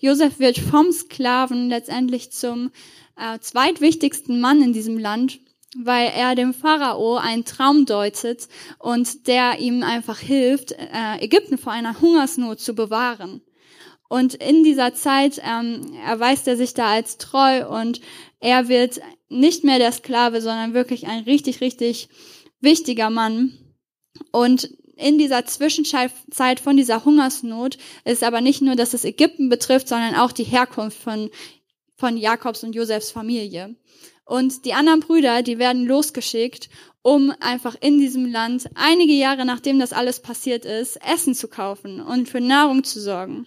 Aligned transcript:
Josef 0.00 0.38
wird 0.38 0.58
vom 0.58 0.90
Sklaven 0.92 1.68
letztendlich 1.68 2.32
zum 2.32 2.70
äh, 3.16 3.38
zweitwichtigsten 3.38 4.40
Mann 4.40 4.62
in 4.62 4.72
diesem 4.72 4.98
Land, 4.98 5.40
weil 5.76 6.10
er 6.14 6.34
dem 6.34 6.54
Pharao 6.54 7.16
einen 7.16 7.44
Traum 7.44 7.86
deutet 7.86 8.48
und 8.78 9.26
der 9.28 9.58
ihm 9.58 9.82
einfach 9.82 10.18
hilft, 10.18 10.72
äh, 10.72 11.18
Ägypten 11.20 11.58
vor 11.58 11.72
einer 11.72 12.00
Hungersnot 12.00 12.60
zu 12.60 12.74
bewahren. 12.74 13.42
Und 14.08 14.34
in 14.34 14.64
dieser 14.64 14.94
Zeit 14.94 15.40
ähm, 15.44 15.92
erweist 16.04 16.48
er 16.48 16.56
sich 16.56 16.74
da 16.74 16.88
als 16.88 17.18
treu 17.18 17.68
und 17.68 18.00
er 18.40 18.68
wird 18.68 19.00
nicht 19.28 19.62
mehr 19.62 19.78
der 19.78 19.92
Sklave, 19.92 20.40
sondern 20.40 20.74
wirklich 20.74 21.06
ein 21.06 21.22
richtig, 21.24 21.60
richtig 21.60 22.08
wichtiger 22.60 23.10
Mann. 23.10 23.52
Und 24.32 24.70
in 25.00 25.18
dieser 25.18 25.46
Zwischenzeit 25.46 26.60
von 26.60 26.76
dieser 26.76 27.04
Hungersnot 27.04 27.78
ist 28.04 28.22
aber 28.22 28.40
nicht 28.40 28.62
nur, 28.62 28.76
dass 28.76 28.94
es 28.94 29.04
Ägypten 29.04 29.48
betrifft, 29.48 29.88
sondern 29.88 30.14
auch 30.14 30.32
die 30.32 30.44
Herkunft 30.44 30.98
von, 30.98 31.30
von 31.96 32.16
Jakobs 32.16 32.62
und 32.62 32.74
Josefs 32.74 33.10
Familie. 33.10 33.74
Und 34.24 34.64
die 34.64 34.74
anderen 34.74 35.00
Brüder, 35.00 35.42
die 35.42 35.58
werden 35.58 35.86
losgeschickt, 35.86 36.70
um 37.02 37.32
einfach 37.40 37.76
in 37.80 37.98
diesem 37.98 38.30
Land 38.30 38.68
einige 38.74 39.14
Jahre 39.14 39.44
nachdem 39.44 39.78
das 39.78 39.92
alles 39.92 40.20
passiert 40.20 40.64
ist, 40.64 40.98
Essen 41.02 41.34
zu 41.34 41.48
kaufen 41.48 42.00
und 42.00 42.28
für 42.28 42.40
Nahrung 42.40 42.84
zu 42.84 43.00
sorgen. 43.00 43.46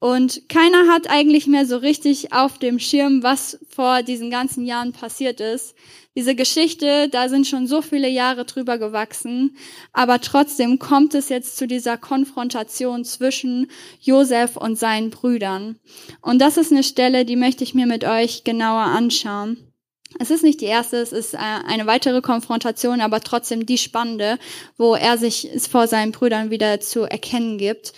Und 0.00 0.48
keiner 0.48 0.88
hat 0.88 1.10
eigentlich 1.10 1.46
mehr 1.46 1.66
so 1.66 1.76
richtig 1.76 2.32
auf 2.32 2.58
dem 2.58 2.78
Schirm, 2.78 3.22
was 3.22 3.58
vor 3.68 4.02
diesen 4.02 4.30
ganzen 4.30 4.64
Jahren 4.64 4.92
passiert 4.92 5.40
ist. 5.40 5.74
Diese 6.16 6.34
Geschichte, 6.34 7.08
da 7.10 7.28
sind 7.28 7.46
schon 7.46 7.66
so 7.66 7.82
viele 7.82 8.08
Jahre 8.08 8.46
drüber 8.46 8.78
gewachsen, 8.78 9.56
aber 9.92 10.20
trotzdem 10.22 10.78
kommt 10.78 11.14
es 11.14 11.28
jetzt 11.28 11.58
zu 11.58 11.66
dieser 11.66 11.98
Konfrontation 11.98 13.04
zwischen 13.04 13.70
Josef 14.00 14.56
und 14.56 14.78
seinen 14.78 15.10
Brüdern. 15.10 15.78
Und 16.22 16.40
das 16.40 16.56
ist 16.56 16.72
eine 16.72 16.82
Stelle, 16.82 17.26
die 17.26 17.36
möchte 17.36 17.62
ich 17.62 17.74
mir 17.74 17.86
mit 17.86 18.04
euch 18.04 18.42
genauer 18.42 18.84
anschauen. 18.84 19.70
Es 20.18 20.30
ist 20.30 20.42
nicht 20.42 20.62
die 20.62 20.66
erste, 20.66 20.96
es 20.96 21.12
ist 21.12 21.34
äh, 21.34 21.38
eine 21.38 21.86
weitere 21.86 22.22
Konfrontation, 22.22 23.02
aber 23.02 23.20
trotzdem 23.20 23.66
die 23.66 23.78
spannende, 23.78 24.38
wo 24.78 24.94
er 24.94 25.18
sich 25.18 25.50
vor 25.70 25.86
seinen 25.86 26.10
Brüdern 26.10 26.50
wieder 26.50 26.80
zu 26.80 27.02
erkennen 27.02 27.58
gibt. 27.58 27.92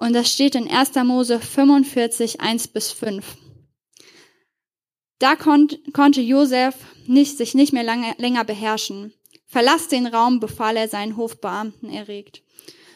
Und 0.00 0.14
das 0.14 0.32
steht 0.32 0.54
in 0.54 0.68
1. 0.68 0.94
Mose 1.04 1.38
45, 1.38 2.40
1 2.40 2.68
bis 2.68 2.90
5. 2.90 3.36
Da 5.18 5.36
kon 5.36 5.68
konnte 5.92 6.22
Josef 6.22 6.74
nicht, 7.06 7.36
sich 7.36 7.54
nicht 7.54 7.74
mehr 7.74 7.82
lange, 7.82 8.14
länger 8.16 8.44
beherrschen. 8.44 9.12
Verlass 9.46 9.88
den 9.88 10.06
Raum, 10.06 10.40
befahl 10.40 10.78
er 10.78 10.88
seinen 10.88 11.18
Hofbeamten 11.18 11.90
erregt. 11.90 12.42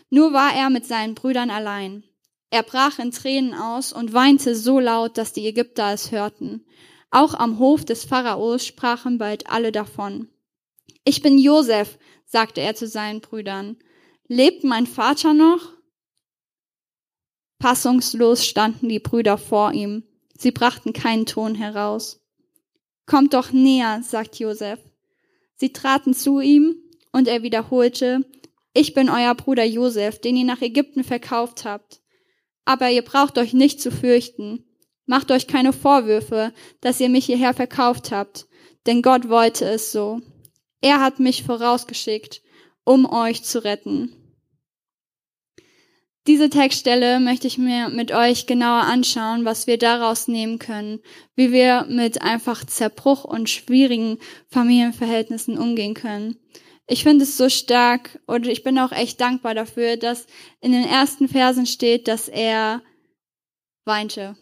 Nur 0.09 0.33
war 0.33 0.55
er 0.55 0.71
mit 0.71 0.87
seinen 0.87 1.15
Brüdern 1.15 1.51
allein. 1.51 2.05
Er 2.49 2.63
brach 2.63 2.99
in 2.99 3.11
Tränen 3.11 3.53
aus 3.53 3.93
und 3.93 4.15
weinte 4.15 4.55
so 4.55 4.81
laut, 4.81 5.19
dass 5.19 5.35
die 5.35 5.47
Ägypter 5.47 5.93
es 5.93 6.11
hörten. 6.11 6.65
Auch 7.11 7.35
am 7.35 7.59
Hof 7.59 7.85
des 7.85 8.05
Pharaos 8.05 8.65
sprachen 8.65 9.19
bald 9.19 9.51
alle 9.51 9.73
davon. 9.73 10.29
Ich 11.05 11.21
bin 11.21 11.37
Josef, 11.37 11.99
sagte 12.25 12.63
er 12.63 12.75
zu 12.75 12.87
seinen 12.87 13.21
Brüdern. 13.21 13.77
Lebt 14.27 14.65
mein 14.65 14.87
Vater 14.87 15.35
noch? 15.35 15.75
Fassungslos 17.65 18.45
standen 18.45 18.91
die 18.91 18.99
Brüder 18.99 19.39
vor 19.39 19.73
ihm. 19.73 20.03
Sie 20.37 20.51
brachten 20.51 20.93
keinen 20.93 21.25
Ton 21.25 21.55
heraus. 21.55 22.21
Kommt 23.07 23.33
doch 23.33 23.53
näher, 23.53 24.03
sagt 24.03 24.39
Josef. 24.39 24.79
Sie 25.57 25.73
traten 25.73 26.13
zu 26.13 26.41
ihm, 26.41 26.77
und 27.11 27.27
er 27.27 27.43
wiederholte, 27.43 28.21
ich 28.75 28.93
bin 28.93 29.09
euer 29.09 29.35
Bruder 29.35 29.65
Josef, 29.65 30.21
den 30.21 30.37
ihr 30.37 30.45
nach 30.45 30.61
Ägypten 30.61 31.05
verkauft 31.05 31.65
habt. 31.65 32.03
Aber 32.67 32.91
ihr 32.91 33.01
braucht 33.01 33.39
euch 33.39 33.55
nicht 33.55 33.81
zu 33.81 33.91
fürchten. 33.91 34.67
Macht 35.07 35.31
euch 35.31 35.47
keine 35.47 35.73
Vorwürfe, 35.73 36.53
dass 36.83 37.01
ihr 37.01 37.09
mich 37.09 37.25
hierher 37.25 37.55
verkauft 37.55 38.11
habt, 38.11 38.47
denn 38.85 39.01
Gott 39.01 39.31
wollte 39.31 39.65
es 39.65 39.91
so. 39.91 40.21
Er 40.83 41.01
hat 41.01 41.19
mich 41.19 41.45
vorausgeschickt, 41.45 42.43
um 42.85 43.11
euch 43.11 43.43
zu 43.43 43.65
retten. 43.65 44.24
Diese 46.27 46.49
Textstelle 46.49 47.21
möchte 47.21 47.47
ich 47.47 47.59
mir 47.59 47.91
mit 47.91 48.11
euch 48.11 48.47
genauer 48.47 48.85
anschauen, 48.85 49.45
was 49.45 49.67
wir 49.67 49.77
daraus 49.77 50.27
nehmen 50.27 50.59
können, 50.59 51.01
wie 51.37 51.53
wir 51.53 51.85
mit 51.91 52.23
einfach 52.23 52.65
Zerbruch 52.65 53.25
und 53.25 53.51
schwierigen 53.51 54.19
Familienverhältnissen 54.49 55.59
umgehen 55.59 55.93
können. 55.93 56.39
Ich 56.87 57.03
finde 57.03 57.25
es 57.25 57.37
so 57.37 57.51
stark 57.51 58.21
und 58.27 58.47
ich 58.47 58.63
bin 58.63 58.79
auch 58.79 58.93
echt 58.93 59.21
dankbar 59.21 59.55
dafür, 59.55 59.99
dass 59.99 60.27
in 60.61 60.73
den 60.73 60.85
ersten 60.85 61.29
Versen 61.29 61.67
steht, 61.67 62.09
dass 62.09 62.29
er 62.29 62.83
weinte. 63.85 64.37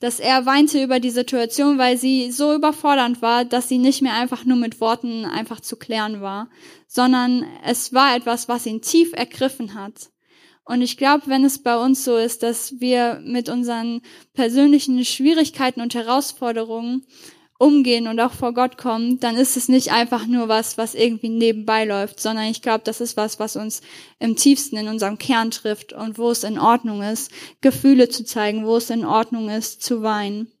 Dass 0.00 0.18
er 0.18 0.46
weinte 0.46 0.82
über 0.82 0.98
die 0.98 1.10
Situation, 1.10 1.76
weil 1.76 1.98
sie 1.98 2.30
so 2.30 2.54
überfordernd 2.54 3.20
war, 3.20 3.44
dass 3.44 3.68
sie 3.68 3.78
nicht 3.78 4.00
mehr 4.00 4.14
einfach 4.14 4.46
nur 4.46 4.56
mit 4.56 4.80
Worten 4.80 5.26
einfach 5.26 5.60
zu 5.60 5.76
klären 5.76 6.22
war, 6.22 6.48
sondern 6.86 7.44
es 7.64 7.92
war 7.92 8.16
etwas, 8.16 8.48
was 8.48 8.64
ihn 8.64 8.80
tief 8.80 9.12
ergriffen 9.12 9.74
hat. 9.74 10.10
Und 10.68 10.82
ich 10.82 10.98
glaube, 10.98 11.22
wenn 11.28 11.46
es 11.46 11.62
bei 11.62 11.78
uns 11.78 12.04
so 12.04 12.18
ist, 12.18 12.42
dass 12.42 12.78
wir 12.78 13.22
mit 13.24 13.48
unseren 13.48 14.02
persönlichen 14.34 15.02
Schwierigkeiten 15.02 15.80
und 15.80 15.94
Herausforderungen 15.94 17.06
umgehen 17.58 18.06
und 18.06 18.20
auch 18.20 18.32
vor 18.32 18.52
Gott 18.52 18.76
kommen, 18.76 19.18
dann 19.18 19.36
ist 19.36 19.56
es 19.56 19.70
nicht 19.70 19.92
einfach 19.92 20.26
nur 20.26 20.48
was, 20.48 20.76
was 20.76 20.94
irgendwie 20.94 21.30
nebenbei 21.30 21.86
läuft, 21.86 22.20
sondern 22.20 22.44
ich 22.44 22.60
glaube, 22.60 22.82
das 22.84 23.00
ist 23.00 23.16
was, 23.16 23.40
was 23.40 23.56
uns 23.56 23.80
im 24.18 24.36
tiefsten 24.36 24.76
in 24.76 24.88
unserem 24.88 25.16
Kern 25.16 25.50
trifft 25.50 25.94
und 25.94 26.18
wo 26.18 26.30
es 26.30 26.44
in 26.44 26.58
Ordnung 26.58 27.00
ist, 27.00 27.32
Gefühle 27.62 28.10
zu 28.10 28.26
zeigen, 28.26 28.66
wo 28.66 28.76
es 28.76 28.90
in 28.90 29.06
Ordnung 29.06 29.48
ist, 29.48 29.82
zu 29.82 30.02
weinen. 30.02 30.52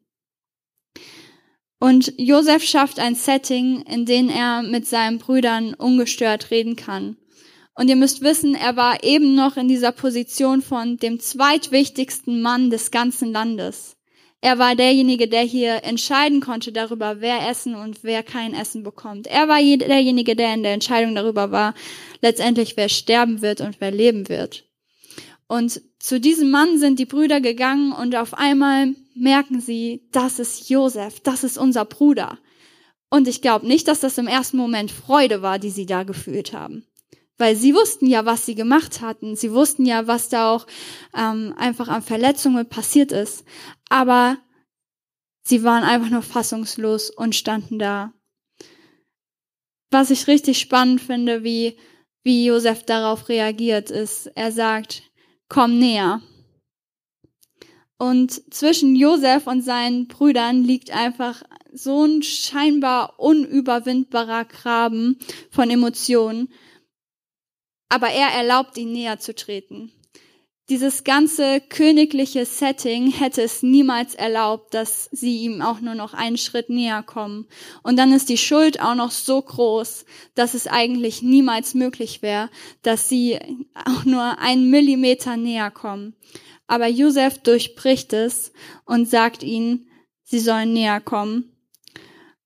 Und 1.80 2.14
Josef 2.16 2.64
schafft 2.64 2.98
ein 2.98 3.14
Setting, 3.14 3.82
in 3.82 4.06
dem 4.06 4.30
er 4.30 4.62
mit 4.62 4.86
seinen 4.86 5.18
Brüdern 5.18 5.74
ungestört 5.74 6.50
reden 6.50 6.76
kann. 6.76 7.18
Und 7.78 7.86
ihr 7.86 7.94
müsst 7.94 8.22
wissen, 8.22 8.56
er 8.56 8.74
war 8.74 9.04
eben 9.04 9.36
noch 9.36 9.56
in 9.56 9.68
dieser 9.68 9.92
Position 9.92 10.62
von 10.62 10.96
dem 10.96 11.20
zweitwichtigsten 11.20 12.42
Mann 12.42 12.70
des 12.70 12.90
ganzen 12.90 13.30
Landes. 13.30 13.96
Er 14.40 14.58
war 14.58 14.74
derjenige, 14.74 15.28
der 15.28 15.42
hier 15.42 15.84
entscheiden 15.84 16.40
konnte 16.40 16.72
darüber, 16.72 17.20
wer 17.20 17.48
Essen 17.48 17.76
und 17.76 18.02
wer 18.02 18.24
kein 18.24 18.52
Essen 18.52 18.82
bekommt. 18.82 19.28
Er 19.28 19.46
war 19.46 19.58
derjenige, 19.58 20.34
der 20.34 20.54
in 20.54 20.64
der 20.64 20.72
Entscheidung 20.72 21.14
darüber 21.14 21.52
war, 21.52 21.72
letztendlich 22.20 22.76
wer 22.76 22.88
sterben 22.88 23.42
wird 23.42 23.60
und 23.60 23.80
wer 23.80 23.92
leben 23.92 24.28
wird. 24.28 24.64
Und 25.46 25.80
zu 26.00 26.18
diesem 26.18 26.50
Mann 26.50 26.80
sind 26.80 26.98
die 26.98 27.06
Brüder 27.06 27.40
gegangen 27.40 27.92
und 27.92 28.16
auf 28.16 28.34
einmal 28.34 28.96
merken 29.14 29.60
sie, 29.60 30.02
das 30.10 30.40
ist 30.40 30.68
Josef, 30.68 31.20
das 31.20 31.44
ist 31.44 31.56
unser 31.56 31.84
Bruder. 31.84 32.38
Und 33.08 33.28
ich 33.28 33.40
glaube 33.40 33.68
nicht, 33.68 33.86
dass 33.86 34.00
das 34.00 34.18
im 34.18 34.26
ersten 34.26 34.56
Moment 34.56 34.90
Freude 34.90 35.42
war, 35.42 35.60
die 35.60 35.70
sie 35.70 35.86
da 35.86 36.02
gefühlt 36.02 36.52
haben 36.52 36.87
weil 37.38 37.56
sie 37.56 37.74
wussten 37.74 38.06
ja, 38.06 38.26
was 38.26 38.44
sie 38.44 38.54
gemacht 38.54 39.00
hatten. 39.00 39.36
Sie 39.36 39.52
wussten 39.52 39.86
ja, 39.86 40.06
was 40.06 40.28
da 40.28 40.50
auch 40.50 40.66
ähm, 41.16 41.54
einfach 41.56 41.88
an 41.88 42.02
Verletzungen 42.02 42.68
passiert 42.68 43.12
ist. 43.12 43.44
Aber 43.88 44.38
sie 45.42 45.62
waren 45.62 45.84
einfach 45.84 46.10
nur 46.10 46.22
fassungslos 46.22 47.10
und 47.10 47.34
standen 47.34 47.78
da. 47.78 48.12
Was 49.90 50.10
ich 50.10 50.26
richtig 50.26 50.58
spannend 50.58 51.00
finde, 51.00 51.44
wie, 51.44 51.78
wie 52.24 52.44
Josef 52.44 52.84
darauf 52.84 53.28
reagiert, 53.28 53.90
ist, 53.90 54.26
er 54.34 54.52
sagt, 54.52 55.04
komm 55.48 55.78
näher. 55.78 56.20
Und 57.98 58.54
zwischen 58.54 58.94
Josef 58.94 59.46
und 59.46 59.62
seinen 59.62 60.06
Brüdern 60.06 60.62
liegt 60.62 60.90
einfach 60.90 61.42
so 61.72 62.04
ein 62.04 62.22
scheinbar 62.22 63.18
unüberwindbarer 63.18 64.44
Graben 64.44 65.18
von 65.50 65.70
Emotionen, 65.70 66.48
aber 67.88 68.08
er 68.08 68.28
erlaubt 68.28 68.76
ihn 68.78 68.92
näher 68.92 69.18
zu 69.18 69.34
treten. 69.34 69.92
Dieses 70.70 71.02
ganze 71.02 71.62
königliche 71.62 72.44
Setting 72.44 73.10
hätte 73.10 73.40
es 73.40 73.62
niemals 73.62 74.14
erlaubt, 74.14 74.74
dass 74.74 75.08
sie 75.12 75.38
ihm 75.38 75.62
auch 75.62 75.80
nur 75.80 75.94
noch 75.94 76.12
einen 76.12 76.36
Schritt 76.36 76.68
näher 76.68 77.02
kommen. 77.02 77.46
Und 77.82 77.98
dann 77.98 78.12
ist 78.12 78.28
die 78.28 78.36
Schuld 78.36 78.78
auch 78.78 78.94
noch 78.94 79.10
so 79.10 79.40
groß, 79.40 80.04
dass 80.34 80.52
es 80.52 80.66
eigentlich 80.66 81.22
niemals 81.22 81.72
möglich 81.72 82.20
wäre, 82.20 82.50
dass 82.82 83.08
sie 83.08 83.38
auch 83.86 84.04
nur 84.04 84.38
einen 84.40 84.68
Millimeter 84.68 85.38
näher 85.38 85.70
kommen. 85.70 86.14
Aber 86.66 86.86
Josef 86.86 87.38
durchbricht 87.38 88.12
es 88.12 88.52
und 88.84 89.08
sagt 89.08 89.42
ihnen, 89.42 89.88
sie 90.22 90.38
sollen 90.38 90.74
näher 90.74 91.00
kommen. 91.00 91.57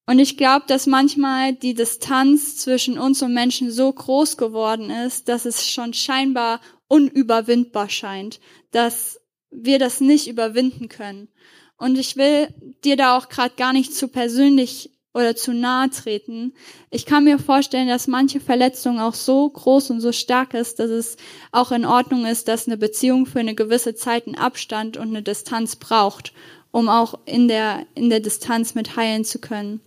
Und 0.07 0.19
ich 0.19 0.37
glaube, 0.37 0.65
dass 0.67 0.87
manchmal 0.87 1.53
die 1.53 1.75
Distanz 1.75 2.57
zwischen 2.57 2.99
uns 2.99 3.23
und 3.23 3.35
Menschen 3.35 3.71
so 3.71 3.93
groß 3.93 4.37
geworden 4.37 4.91
ist, 4.91 5.29
dass 5.29 5.45
es 5.45 5.69
schon 5.69 5.95
scheinbar 5.95 6.61
unüberwindbar 6.89 7.89
scheint, 7.89 8.41
dass 8.73 9.21
wir 9.51 9.79
das 9.79 10.01
nicht 10.01 10.29
überwinden 10.29 10.89
können. 10.89 11.29
Und 11.77 11.99
ich 11.99 12.17
will 12.17 12.49
dir 12.85 12.97
da 12.97 13.17
auch 13.17 13.29
gerade 13.29 13.55
gar 13.57 13.73
nicht 13.73 13.95
zu 13.95 14.09
persönlich 14.09 14.91
oder 15.15 15.37
zu 15.37 15.53
nahe 15.53 15.91
treten. 15.91 16.55
Ich 16.91 17.07
kann 17.07 17.25
mir 17.25 17.39
vorstellen, 17.39 17.89
dass 17.89 18.07
manche 18.07 18.41
Verletzung 18.41 18.99
auch 18.99 19.15
so 19.15 19.49
groß 19.49 19.91
und 19.91 20.01
so 20.01 20.13
stark 20.13 20.55
ist, 20.55 20.79
dass 20.79 20.91
es 20.91 21.17
auch 21.51 21.71
in 21.71 21.85
Ordnung 21.85 22.25
ist, 22.25 22.49
dass 22.49 22.67
eine 22.67 22.77
Beziehung 22.77 23.27
für 23.27 23.41
eine 23.41 23.55
gewisse 23.55 23.95
Zeit 23.95 24.27
einen 24.27 24.37
Abstand 24.37 24.97
und 24.97 25.09
eine 25.09 25.23
Distanz 25.23 25.77
braucht, 25.77 26.33
um 26.71 26.89
auch 26.89 27.19
in 27.27 27.49
der, 27.49 27.87
in 27.95 28.11
der 28.11 28.21
Distanz 28.21 28.75
mit 28.75 28.97
heilen 28.97 29.25
zu 29.25 29.39
können. 29.39 29.81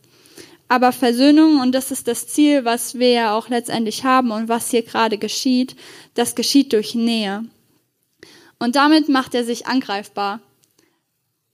Aber 0.67 0.91
Versöhnung, 0.91 1.59
und 1.59 1.73
das 1.73 1.91
ist 1.91 2.07
das 2.07 2.27
Ziel, 2.27 2.65
was 2.65 2.97
wir 2.97 3.11
ja 3.11 3.37
auch 3.37 3.49
letztendlich 3.49 4.03
haben 4.03 4.31
und 4.31 4.49
was 4.49 4.71
hier 4.71 4.81
gerade 4.81 5.17
geschieht, 5.17 5.75
das 6.15 6.35
geschieht 6.35 6.73
durch 6.73 6.95
Nähe. 6.95 7.45
Und 8.57 8.75
damit 8.75 9.09
macht 9.09 9.35
er 9.35 9.43
sich 9.43 9.67
angreifbar. 9.67 10.39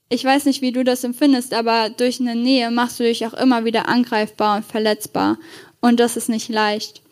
Ich 0.08 0.24
weiß 0.24 0.44
nicht, 0.46 0.62
wie 0.62 0.72
du 0.72 0.84
das 0.84 1.04
empfindest, 1.04 1.54
aber 1.54 1.90
durch 1.90 2.20
eine 2.20 2.36
Nähe 2.36 2.70
machst 2.70 3.00
du 3.00 3.04
dich 3.04 3.26
auch 3.26 3.34
immer 3.34 3.64
wieder 3.64 3.88
angreifbar 3.88 4.56
und 4.56 4.64
verletzbar. 4.64 5.38
Und 5.80 6.00
das 6.00 6.16
ist 6.16 6.28
nicht 6.28 6.48
leicht. 6.48 7.02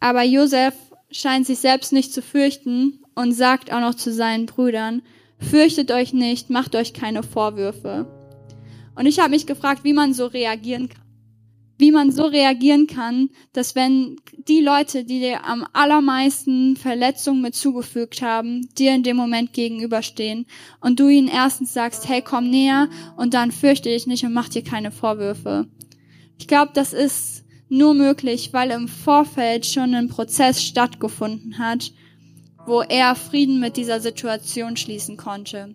Aber 0.00 0.22
Josef 0.22 0.74
scheint 1.10 1.46
sich 1.46 1.58
selbst 1.58 1.92
nicht 1.92 2.12
zu 2.12 2.22
fürchten 2.22 3.00
und 3.14 3.32
sagt 3.32 3.72
auch 3.72 3.80
noch 3.80 3.94
zu 3.94 4.12
seinen 4.12 4.46
Brüdern, 4.46 5.02
fürchtet 5.38 5.90
euch 5.90 6.12
nicht, 6.12 6.50
macht 6.50 6.74
euch 6.74 6.92
keine 6.92 7.22
Vorwürfe. 7.22 8.06
Und 8.94 9.06
ich 9.06 9.18
habe 9.18 9.30
mich 9.30 9.46
gefragt, 9.46 9.84
wie 9.84 9.92
man 9.92 10.14
so 10.14 10.26
reagieren 10.26 10.88
kann. 10.88 11.02
Wie 11.78 11.90
man 11.90 12.12
so 12.12 12.26
reagieren 12.26 12.86
kann, 12.86 13.30
dass 13.52 13.74
wenn 13.74 14.16
die 14.46 14.60
Leute, 14.60 15.04
die 15.04 15.18
dir 15.18 15.44
am 15.44 15.66
allermeisten 15.72 16.76
Verletzungen 16.76 17.42
mit 17.42 17.56
zugefügt 17.56 18.22
haben, 18.22 18.68
dir 18.78 18.94
in 18.94 19.02
dem 19.02 19.16
Moment 19.16 19.52
gegenüberstehen 19.52 20.46
und 20.80 21.00
du 21.00 21.08
ihnen 21.08 21.28
erstens 21.28 21.72
sagst, 21.72 22.08
hey, 22.08 22.22
komm 22.22 22.50
näher 22.50 22.88
und 23.16 23.34
dann 23.34 23.50
fürchte 23.50 23.88
dich 23.88 24.06
nicht 24.06 24.24
und 24.24 24.32
mach 24.32 24.48
dir 24.48 24.62
keine 24.62 24.92
Vorwürfe. 24.92 25.66
Ich 26.38 26.46
glaube, 26.46 26.70
das 26.74 26.92
ist 26.92 27.44
nur 27.68 27.94
möglich, 27.94 28.52
weil 28.52 28.70
im 28.70 28.86
Vorfeld 28.86 29.64
schon 29.64 29.94
ein 29.94 30.08
Prozess 30.08 30.62
stattgefunden 30.62 31.58
hat, 31.58 31.90
wo 32.66 32.82
er 32.82 33.14
Frieden 33.14 33.60
mit 33.60 33.76
dieser 33.76 33.98
Situation 33.98 34.76
schließen 34.76 35.16
konnte. 35.16 35.74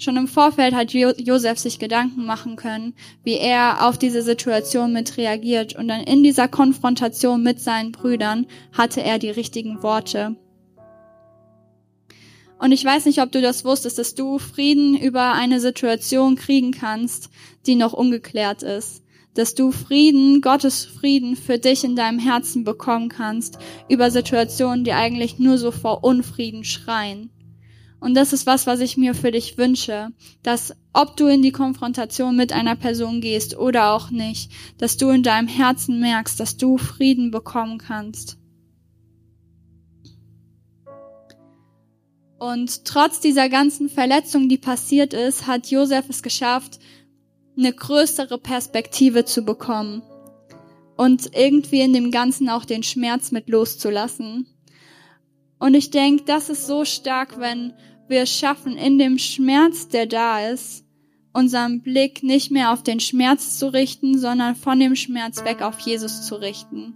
Schon 0.00 0.16
im 0.16 0.28
Vorfeld 0.28 0.74
hat 0.76 0.92
Josef 0.92 1.58
sich 1.58 1.80
Gedanken 1.80 2.24
machen 2.24 2.54
können, 2.54 2.94
wie 3.24 3.34
er 3.34 3.88
auf 3.88 3.98
diese 3.98 4.22
Situation 4.22 4.92
mit 4.92 5.16
reagiert. 5.16 5.74
Und 5.74 5.88
dann 5.88 6.02
in 6.02 6.22
dieser 6.22 6.46
Konfrontation 6.46 7.42
mit 7.42 7.60
seinen 7.60 7.90
Brüdern 7.90 8.46
hatte 8.72 9.02
er 9.02 9.18
die 9.18 9.30
richtigen 9.30 9.82
Worte. 9.82 10.36
Und 12.60 12.70
ich 12.70 12.84
weiß 12.84 13.06
nicht, 13.06 13.20
ob 13.20 13.32
du 13.32 13.42
das 13.42 13.64
wusstest, 13.64 13.98
dass 13.98 14.14
du 14.14 14.38
Frieden 14.38 14.96
über 14.96 15.32
eine 15.32 15.58
Situation 15.58 16.36
kriegen 16.36 16.70
kannst, 16.70 17.30
die 17.66 17.74
noch 17.74 17.92
ungeklärt 17.92 18.62
ist. 18.62 19.02
Dass 19.34 19.56
du 19.56 19.72
Frieden, 19.72 20.42
Gottes 20.42 20.84
Frieden 20.84 21.34
für 21.34 21.58
dich 21.58 21.82
in 21.82 21.96
deinem 21.96 22.20
Herzen 22.20 22.62
bekommen 22.62 23.08
kannst 23.08 23.58
über 23.88 24.12
Situationen, 24.12 24.84
die 24.84 24.92
eigentlich 24.92 25.40
nur 25.40 25.58
so 25.58 25.72
vor 25.72 26.04
Unfrieden 26.04 26.62
schreien. 26.62 27.30
Und 28.00 28.14
das 28.14 28.32
ist 28.32 28.46
was, 28.46 28.66
was 28.66 28.80
ich 28.80 28.96
mir 28.96 29.14
für 29.14 29.32
dich 29.32 29.58
wünsche, 29.58 30.10
dass 30.42 30.74
ob 30.92 31.16
du 31.16 31.26
in 31.26 31.42
die 31.42 31.52
Konfrontation 31.52 32.36
mit 32.36 32.52
einer 32.52 32.76
Person 32.76 33.20
gehst 33.20 33.56
oder 33.56 33.92
auch 33.92 34.10
nicht, 34.10 34.52
dass 34.78 34.96
du 34.96 35.10
in 35.10 35.22
deinem 35.22 35.48
Herzen 35.48 35.98
merkst, 35.98 36.38
dass 36.38 36.56
du 36.56 36.78
Frieden 36.78 37.30
bekommen 37.30 37.78
kannst. 37.78 38.38
Und 42.38 42.84
trotz 42.84 43.18
dieser 43.18 43.48
ganzen 43.48 43.88
Verletzung, 43.88 44.48
die 44.48 44.58
passiert 44.58 45.12
ist, 45.12 45.48
hat 45.48 45.70
Josef 45.70 46.04
es 46.08 46.22
geschafft, 46.22 46.78
eine 47.56 47.72
größere 47.72 48.38
Perspektive 48.38 49.24
zu 49.24 49.42
bekommen 49.42 50.02
und 50.96 51.34
irgendwie 51.34 51.80
in 51.80 51.92
dem 51.92 52.12
Ganzen 52.12 52.48
auch 52.48 52.64
den 52.64 52.84
Schmerz 52.84 53.32
mit 53.32 53.48
loszulassen. 53.48 54.46
Und 55.58 55.74
ich 55.74 55.90
denke, 55.90 56.24
das 56.24 56.48
ist 56.48 56.66
so 56.66 56.84
stark, 56.84 57.38
wenn 57.38 57.74
wir 58.08 58.22
es 58.22 58.30
schaffen, 58.30 58.76
in 58.76 58.98
dem 58.98 59.18
Schmerz, 59.18 59.88
der 59.88 60.06
da 60.06 60.48
ist, 60.48 60.84
unseren 61.32 61.82
Blick 61.82 62.22
nicht 62.22 62.50
mehr 62.50 62.72
auf 62.72 62.82
den 62.82 63.00
Schmerz 63.00 63.58
zu 63.58 63.72
richten, 63.72 64.18
sondern 64.18 64.56
von 64.56 64.80
dem 64.80 64.96
Schmerz 64.96 65.44
weg 65.44 65.62
auf 65.62 65.78
Jesus 65.80 66.22
zu 66.22 66.36
richten. 66.36 66.94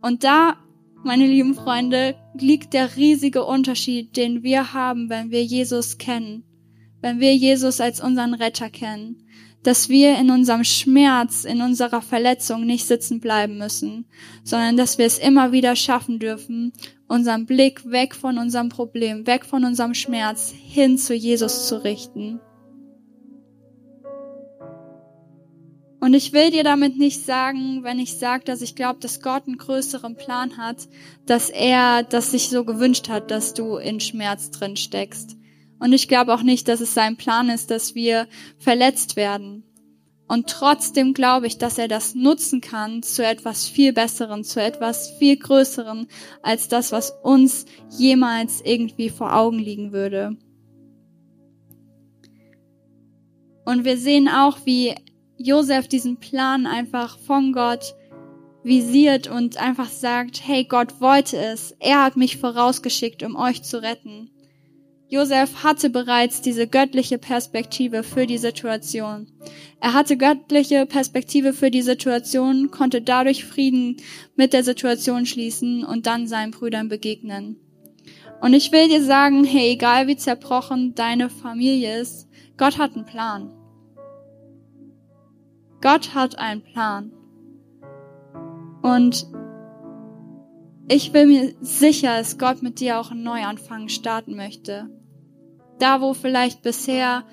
Und 0.00 0.22
da, 0.22 0.56
meine 1.02 1.26
lieben 1.26 1.54
Freunde, 1.54 2.16
liegt 2.38 2.74
der 2.74 2.96
riesige 2.96 3.44
Unterschied, 3.44 4.16
den 4.16 4.42
wir 4.42 4.74
haben, 4.74 5.08
wenn 5.08 5.30
wir 5.30 5.44
Jesus 5.44 5.98
kennen, 5.98 6.44
wenn 7.00 7.20
wir 7.20 7.34
Jesus 7.34 7.80
als 7.80 8.00
unseren 8.00 8.34
Retter 8.34 8.70
kennen 8.70 9.24
dass 9.64 9.88
wir 9.88 10.16
in 10.18 10.30
unserem 10.30 10.62
Schmerz, 10.62 11.44
in 11.44 11.60
unserer 11.60 12.02
Verletzung 12.02 12.64
nicht 12.64 12.86
sitzen 12.86 13.18
bleiben 13.18 13.58
müssen, 13.58 14.04
sondern 14.44 14.76
dass 14.76 14.98
wir 14.98 15.06
es 15.06 15.18
immer 15.18 15.50
wieder 15.50 15.74
schaffen 15.74 16.18
dürfen, 16.20 16.72
unseren 17.08 17.46
Blick 17.46 17.90
weg 17.90 18.14
von 18.14 18.38
unserem 18.38 18.68
Problem, 18.68 19.26
weg 19.26 19.44
von 19.44 19.64
unserem 19.64 19.94
Schmerz 19.94 20.52
hin 20.52 20.98
zu 20.98 21.14
Jesus 21.14 21.66
zu 21.66 21.82
richten. 21.82 22.40
Und 25.98 26.12
ich 26.12 26.34
will 26.34 26.50
dir 26.50 26.64
damit 26.64 26.98
nicht 26.98 27.24
sagen, 27.24 27.82
wenn 27.82 27.98
ich 27.98 28.18
sage, 28.18 28.44
dass 28.44 28.60
ich 28.60 28.76
glaube, 28.76 29.00
dass 29.00 29.22
Gott 29.22 29.46
einen 29.46 29.56
größeren 29.56 30.16
Plan 30.16 30.58
hat, 30.58 30.86
dass 31.24 31.48
er 31.48 32.02
das 32.02 32.30
sich 32.30 32.50
so 32.50 32.66
gewünscht 32.66 33.08
hat, 33.08 33.30
dass 33.30 33.54
du 33.54 33.78
in 33.78 34.00
Schmerz 34.00 34.50
drin 34.50 34.76
steckst. 34.76 35.38
Und 35.78 35.92
ich 35.92 36.08
glaube 36.08 36.34
auch 36.34 36.42
nicht, 36.42 36.68
dass 36.68 36.80
es 36.80 36.94
sein 36.94 37.16
Plan 37.16 37.48
ist, 37.50 37.70
dass 37.70 37.94
wir 37.94 38.28
verletzt 38.58 39.16
werden. 39.16 39.64
Und 40.26 40.48
trotzdem 40.48 41.12
glaube 41.12 41.46
ich, 41.46 41.58
dass 41.58 41.76
er 41.76 41.88
das 41.88 42.14
nutzen 42.14 42.60
kann 42.60 43.02
zu 43.02 43.24
etwas 43.24 43.68
viel 43.68 43.92
Besseren, 43.92 44.42
zu 44.42 44.60
etwas 44.60 45.10
viel 45.18 45.36
Größeren 45.36 46.06
als 46.42 46.68
das, 46.68 46.92
was 46.92 47.12
uns 47.22 47.66
jemals 47.90 48.62
irgendwie 48.62 49.10
vor 49.10 49.36
Augen 49.36 49.58
liegen 49.58 49.92
würde. 49.92 50.36
Und 53.66 53.84
wir 53.84 53.96
sehen 53.98 54.28
auch, 54.28 54.58
wie 54.64 54.94
Josef 55.36 55.88
diesen 55.88 56.18
Plan 56.18 56.66
einfach 56.66 57.18
von 57.18 57.52
Gott 57.52 57.94
visiert 58.62 59.28
und 59.28 59.58
einfach 59.58 59.88
sagt, 59.88 60.40
hey, 60.46 60.64
Gott 60.64 61.00
wollte 61.00 61.36
es. 61.36 61.74
Er 61.80 62.02
hat 62.02 62.16
mich 62.16 62.38
vorausgeschickt, 62.38 63.22
um 63.22 63.36
euch 63.36 63.62
zu 63.62 63.82
retten. 63.82 64.30
Josef 65.14 65.62
hatte 65.62 65.90
bereits 65.90 66.40
diese 66.40 66.66
göttliche 66.66 67.18
Perspektive 67.18 68.02
für 68.02 68.26
die 68.26 68.36
Situation. 68.36 69.28
Er 69.80 69.92
hatte 69.92 70.16
göttliche 70.16 70.86
Perspektive 70.86 71.52
für 71.52 71.70
die 71.70 71.82
Situation, 71.82 72.72
konnte 72.72 73.00
dadurch 73.00 73.44
Frieden 73.44 73.98
mit 74.34 74.52
der 74.52 74.64
Situation 74.64 75.24
schließen 75.24 75.84
und 75.84 76.06
dann 76.06 76.26
seinen 76.26 76.50
Brüdern 76.50 76.88
begegnen. 76.88 77.60
Und 78.40 78.54
ich 78.54 78.72
will 78.72 78.88
dir 78.88 79.04
sagen, 79.04 79.44
hey, 79.44 79.74
egal 79.74 80.08
wie 80.08 80.16
zerbrochen 80.16 80.96
deine 80.96 81.30
Familie 81.30 82.00
ist, 82.00 82.28
Gott 82.56 82.76
hat 82.78 82.96
einen 82.96 83.06
Plan. 83.06 83.52
Gott 85.80 86.12
hat 86.16 86.40
einen 86.40 86.62
Plan. 86.62 87.12
Und 88.82 89.28
ich 90.88 91.12
bin 91.12 91.28
mir 91.28 91.54
sicher, 91.60 92.18
dass 92.18 92.36
Gott 92.36 92.62
mit 92.62 92.80
dir 92.80 92.98
auch 92.98 93.12
einen 93.12 93.22
Neuanfang 93.22 93.88
starten 93.88 94.34
möchte. 94.34 94.90
Da, 95.84 96.00
wo 96.00 96.14
vielleicht 96.14 96.62
bisher 96.62 97.24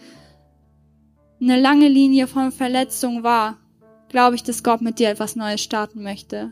eine 1.40 1.58
lange 1.58 1.88
Linie 1.88 2.28
von 2.28 2.52
Verletzung 2.52 3.24
war, 3.24 3.60
glaube 4.10 4.36
ich, 4.36 4.44
dass 4.44 4.62
Gott 4.62 4.82
mit 4.82 5.00
dir 5.00 5.10
etwas 5.10 5.38
Neues 5.38 5.62
starten 5.62 6.04
möchte. 6.04 6.52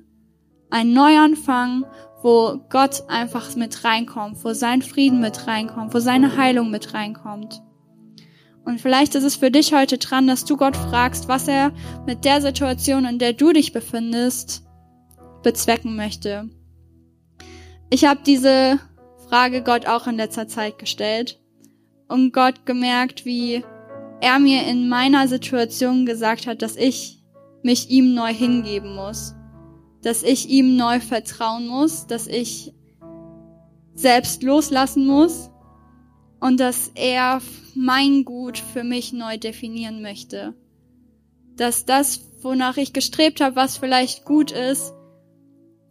Ein 0.69 0.93
Neuanfang, 0.93 1.83
wo 2.23 2.57
Gott 2.69 3.03
einfach 3.09 3.53
mit 3.57 3.83
reinkommt, 3.83 4.41
wo 4.45 4.53
sein 4.53 4.81
Frieden 4.81 5.19
mit 5.19 5.45
reinkommt, 5.45 5.93
wo 5.93 5.99
seine 5.99 6.37
Heilung 6.37 6.71
mit 6.71 6.93
reinkommt. 6.93 7.61
Und 8.63 8.79
vielleicht 8.79 9.15
ist 9.15 9.25
es 9.25 9.35
für 9.35 9.51
dich 9.51 9.73
heute 9.73 9.97
dran, 9.97 10.25
dass 10.25 10.45
du 10.45 10.55
Gott 10.55 10.77
fragst, 10.77 11.27
was 11.27 11.49
er 11.49 11.73
mit 12.05 12.23
der 12.23 12.39
Situation, 12.39 13.03
in 13.03 13.19
der 13.19 13.33
du 13.33 13.51
dich 13.51 13.73
befindest, 13.73 14.63
bezwecken 15.43 15.97
möchte. 15.97 16.49
Ich 17.89 18.05
habe 18.05 18.21
diese 18.25 18.79
Frage 19.27 19.63
Gott 19.63 19.85
auch 19.85 20.07
in 20.07 20.15
letzter 20.15 20.47
Zeit 20.47 20.79
gestellt 20.79 21.41
und 22.09 22.33
Gott 22.33 22.65
gemerkt, 22.65 23.23
wie 23.23 23.63
er 24.19 24.39
mir 24.39 24.67
in 24.67 24.89
meiner 24.89 25.27
Situation 25.27 26.05
gesagt 26.05 26.47
hat, 26.47 26.61
dass 26.61 26.75
ich 26.75 27.23
mich 27.63 27.89
ihm 27.89 28.13
neu 28.13 28.33
hingeben 28.33 28.95
muss, 28.95 29.35
dass 30.01 30.23
ich 30.23 30.49
ihm 30.49 30.75
neu 30.75 30.99
vertrauen 30.99 31.67
muss, 31.67 32.07
dass 32.07 32.27
ich 32.27 32.73
selbst 33.93 34.43
loslassen 34.43 35.05
muss 35.05 35.49
und 36.39 36.59
dass 36.59 36.91
er 36.95 37.41
mein 37.75 38.23
Gut 38.25 38.57
für 38.57 38.83
mich 38.83 39.13
neu 39.13 39.37
definieren 39.37 40.01
möchte. 40.01 40.53
Dass 41.55 41.85
das, 41.85 42.21
wonach 42.41 42.77
ich 42.77 42.93
gestrebt 42.93 43.41
habe, 43.41 43.57
was 43.57 43.77
vielleicht 43.77 44.23
gut 44.23 44.51
ist, 44.51 44.93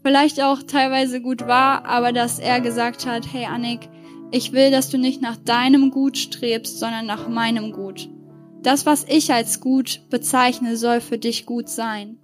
vielleicht 0.02 0.42
auch 0.42 0.62
teilweise 0.62 1.20
gut 1.20 1.46
war, 1.46 1.84
aber 1.84 2.12
dass 2.12 2.38
er 2.38 2.60
gesagt 2.60 3.06
hat, 3.06 3.30
hey 3.30 3.44
Annik, 3.44 3.88
ich 4.30 4.52
will, 4.52 4.70
dass 4.70 4.90
du 4.90 4.98
nicht 4.98 5.22
nach 5.22 5.36
deinem 5.36 5.90
Gut 5.90 6.18
strebst, 6.18 6.78
sondern 6.78 7.06
nach 7.06 7.28
meinem 7.28 7.72
Gut. 7.72 8.08
Das, 8.62 8.86
was 8.86 9.04
ich 9.08 9.32
als 9.32 9.60
gut 9.60 10.02
bezeichne, 10.10 10.76
soll 10.76 11.00
für 11.00 11.18
dich 11.18 11.46
gut 11.46 11.68
sein. 11.68 12.18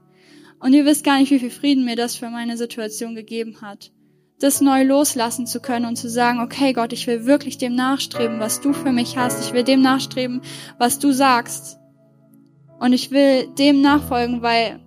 Und 0.61 0.73
ihr 0.73 0.85
wisst 0.85 1.05
gar 1.05 1.19
nicht, 1.19 1.31
wie 1.31 1.39
viel 1.39 1.51
Frieden 1.51 1.85
mir 1.85 1.97
das 1.97 2.17
für 2.17 2.31
meine 2.31 2.57
Situation 2.57 3.15
gegeben 3.15 3.61
hat. 3.61 3.93
Das 4.41 4.61
neu 4.61 4.83
loslassen 4.83 5.47
zu 5.47 5.61
können 5.61 5.87
und 5.87 5.97
zu 5.97 6.11
sagen, 6.11 6.41
okay 6.41 6.73
Gott, 6.73 6.93
ich 6.93 7.07
will 7.07 7.25
wirklich 7.25 7.57
dem 7.57 7.75
nachstreben, 7.75 8.41
was 8.41 8.61
du 8.61 8.73
für 8.73 8.93
mich 8.93 9.17
hast. 9.17 9.45
Ich 9.45 9.53
will 9.53 9.63
dem 9.63 9.81
nachstreben, 9.81 10.43
was 10.79 10.99
du 10.99 11.13
sagst. 11.13 11.79
Und 12.81 12.93
ich 12.93 13.11
will 13.11 13.47
dem 13.59 13.81
nachfolgen, 13.81 14.43
weil 14.43 14.81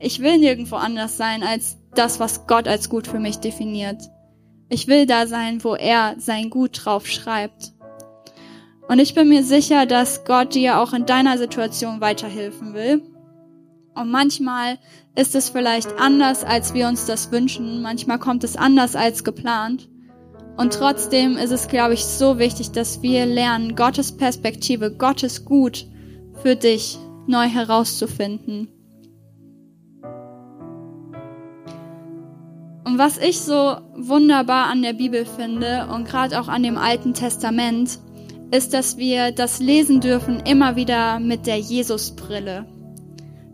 ich 0.00 0.20
will 0.20 0.38
nirgendwo 0.38 0.76
anders 0.76 1.16
sein 1.16 1.42
als 1.42 1.78
das, 1.94 2.20
was 2.20 2.46
Gott 2.46 2.68
als 2.68 2.88
gut 2.88 3.06
für 3.06 3.20
mich 3.20 3.38
definiert. 3.38 4.02
Ich 4.68 4.86
will 4.86 5.06
da 5.06 5.26
sein, 5.26 5.64
wo 5.64 5.74
er 5.74 6.16
sein 6.18 6.50
Gut 6.50 6.80
drauf 6.84 7.06
schreibt. 7.06 7.72
Und 8.88 8.98
ich 8.98 9.14
bin 9.14 9.28
mir 9.28 9.42
sicher, 9.42 9.86
dass 9.86 10.24
Gott 10.24 10.54
dir 10.54 10.78
auch 10.78 10.92
in 10.92 11.06
deiner 11.06 11.38
Situation 11.38 12.00
weiterhelfen 12.00 12.74
will. 12.74 13.02
Und 13.94 14.10
manchmal 14.10 14.78
ist 15.14 15.34
es 15.34 15.50
vielleicht 15.50 15.98
anders, 15.98 16.44
als 16.44 16.72
wir 16.72 16.88
uns 16.88 17.06
das 17.06 17.32
wünschen. 17.32 17.82
Manchmal 17.82 18.18
kommt 18.18 18.44
es 18.44 18.56
anders 18.56 18.94
als 18.94 19.24
geplant. 19.24 19.88
Und 20.56 20.72
trotzdem 20.74 21.36
ist 21.36 21.50
es, 21.50 21.68
glaube 21.68 21.94
ich, 21.94 22.04
so 22.04 22.38
wichtig, 22.38 22.72
dass 22.72 23.02
wir 23.02 23.26
lernen, 23.26 23.76
Gottes 23.76 24.16
Perspektive, 24.16 24.92
Gottes 24.92 25.44
Gut 25.44 25.86
für 26.42 26.56
dich 26.56 26.98
neu 27.26 27.46
herauszufinden. 27.48 28.68
Und 32.88 32.96
was 32.96 33.18
ich 33.18 33.38
so 33.40 33.76
wunderbar 33.96 34.68
an 34.68 34.80
der 34.80 34.94
Bibel 34.94 35.26
finde 35.26 35.88
und 35.94 36.08
gerade 36.08 36.40
auch 36.40 36.48
an 36.48 36.62
dem 36.62 36.78
Alten 36.78 37.12
Testament, 37.12 37.98
ist, 38.50 38.72
dass 38.72 38.96
wir 38.96 39.30
das 39.30 39.60
lesen 39.60 40.00
dürfen 40.00 40.40
immer 40.40 40.74
wieder 40.74 41.20
mit 41.20 41.46
der 41.46 41.58
Jesusbrille. 41.58 42.66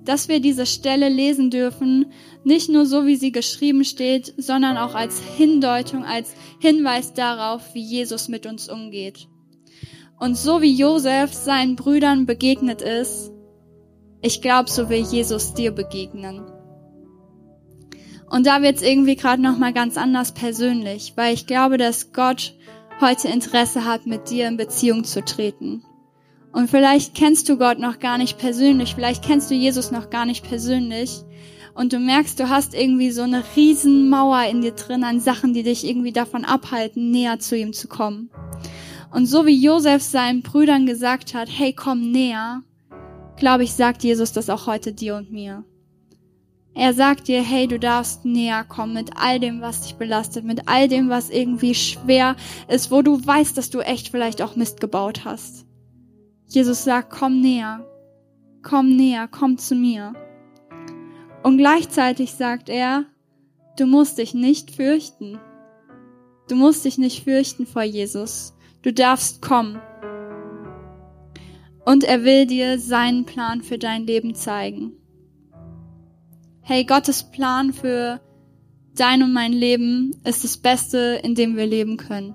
Dass 0.04 0.28
wir 0.28 0.38
diese 0.38 0.66
Stelle 0.66 1.08
lesen 1.08 1.50
dürfen, 1.50 2.12
nicht 2.44 2.68
nur 2.68 2.86
so, 2.86 3.06
wie 3.06 3.16
sie 3.16 3.32
geschrieben 3.32 3.82
steht, 3.82 4.32
sondern 4.36 4.76
auch 4.76 4.94
als 4.94 5.18
Hindeutung, 5.18 6.04
als 6.04 6.32
Hinweis 6.60 7.12
darauf, 7.12 7.74
wie 7.74 7.82
Jesus 7.82 8.28
mit 8.28 8.46
uns 8.46 8.68
umgeht. 8.68 9.26
Und 10.16 10.36
so 10.36 10.62
wie 10.62 10.76
Josef 10.76 11.32
seinen 11.32 11.74
Brüdern 11.74 12.24
begegnet 12.24 12.82
ist, 12.82 13.32
ich 14.22 14.40
glaube, 14.40 14.70
so 14.70 14.88
will 14.88 15.02
Jesus 15.02 15.54
dir 15.54 15.72
begegnen. 15.72 16.53
Und 18.28 18.46
da 18.46 18.62
wird's 18.62 18.82
irgendwie 18.82 19.16
gerade 19.16 19.42
noch 19.42 19.58
mal 19.58 19.72
ganz 19.72 19.96
anders 19.96 20.32
persönlich, 20.32 21.12
weil 21.16 21.34
ich 21.34 21.46
glaube, 21.46 21.78
dass 21.78 22.12
Gott 22.12 22.54
heute 23.00 23.28
Interesse 23.28 23.84
hat, 23.84 24.06
mit 24.06 24.30
dir 24.30 24.48
in 24.48 24.56
Beziehung 24.56 25.04
zu 25.04 25.24
treten. 25.24 25.84
Und 26.52 26.70
vielleicht 26.70 27.14
kennst 27.14 27.48
du 27.48 27.58
Gott 27.58 27.78
noch 27.78 27.98
gar 27.98 28.16
nicht 28.18 28.38
persönlich, 28.38 28.94
vielleicht 28.94 29.24
kennst 29.24 29.50
du 29.50 29.54
Jesus 29.54 29.90
noch 29.90 30.10
gar 30.10 30.24
nicht 30.24 30.46
persönlich 30.48 31.24
und 31.74 31.92
du 31.92 31.98
merkst, 31.98 32.38
du 32.38 32.48
hast 32.48 32.74
irgendwie 32.74 33.10
so 33.10 33.22
eine 33.22 33.42
riesen 33.56 34.08
Mauer 34.08 34.44
in 34.44 34.60
dir 34.60 34.72
drin 34.72 35.02
an 35.02 35.18
Sachen, 35.18 35.52
die 35.52 35.64
dich 35.64 35.84
irgendwie 35.84 36.12
davon 36.12 36.44
abhalten, 36.44 37.10
näher 37.10 37.40
zu 37.40 37.56
ihm 37.56 37.72
zu 37.72 37.88
kommen. 37.88 38.30
Und 39.10 39.26
so 39.26 39.46
wie 39.46 39.60
Josef 39.60 40.02
seinen 40.02 40.42
Brüdern 40.42 40.86
gesagt 40.86 41.34
hat, 41.34 41.48
hey, 41.50 41.72
komm 41.72 42.12
näher, 42.12 42.62
glaube 43.36 43.64
ich, 43.64 43.72
sagt 43.72 44.04
Jesus 44.04 44.32
das 44.32 44.50
auch 44.50 44.66
heute 44.66 44.92
dir 44.92 45.16
und 45.16 45.32
mir. 45.32 45.64
Er 46.76 46.92
sagt 46.92 47.28
dir, 47.28 47.40
hey, 47.40 47.68
du 47.68 47.78
darfst 47.78 48.24
näher 48.24 48.64
kommen 48.64 48.94
mit 48.94 49.12
all 49.16 49.38
dem, 49.38 49.60
was 49.60 49.82
dich 49.82 49.94
belastet, 49.94 50.44
mit 50.44 50.66
all 50.66 50.88
dem, 50.88 51.08
was 51.08 51.30
irgendwie 51.30 51.74
schwer 51.74 52.34
ist, 52.68 52.90
wo 52.90 53.00
du 53.00 53.24
weißt, 53.24 53.56
dass 53.56 53.70
du 53.70 53.78
echt 53.78 54.08
vielleicht 54.08 54.42
auch 54.42 54.56
Mist 54.56 54.80
gebaut 54.80 55.24
hast. 55.24 55.66
Jesus 56.48 56.82
sagt, 56.82 57.10
komm 57.10 57.40
näher, 57.40 57.86
komm 58.62 58.96
näher, 58.96 59.28
komm 59.28 59.56
zu 59.56 59.76
mir. 59.76 60.14
Und 61.44 61.58
gleichzeitig 61.58 62.32
sagt 62.32 62.68
er, 62.68 63.04
du 63.78 63.86
musst 63.86 64.18
dich 64.18 64.34
nicht 64.34 64.72
fürchten. 64.72 65.38
Du 66.48 66.56
musst 66.56 66.84
dich 66.84 66.98
nicht 66.98 67.22
fürchten 67.22 67.66
vor 67.66 67.84
Jesus. 67.84 68.52
Du 68.82 68.92
darfst 68.92 69.42
kommen. 69.42 69.80
Und 71.84 72.02
er 72.02 72.24
will 72.24 72.46
dir 72.46 72.80
seinen 72.80 73.26
Plan 73.26 73.62
für 73.62 73.78
dein 73.78 74.06
Leben 74.06 74.34
zeigen 74.34 74.96
hey, 76.66 76.84
Gottes 76.84 77.24
Plan 77.24 77.74
für 77.74 78.22
dein 78.96 79.22
und 79.22 79.34
mein 79.34 79.52
Leben 79.52 80.16
ist 80.24 80.44
das 80.44 80.56
Beste, 80.56 81.20
in 81.22 81.34
dem 81.34 81.56
wir 81.56 81.66
leben 81.66 81.98
können. 81.98 82.34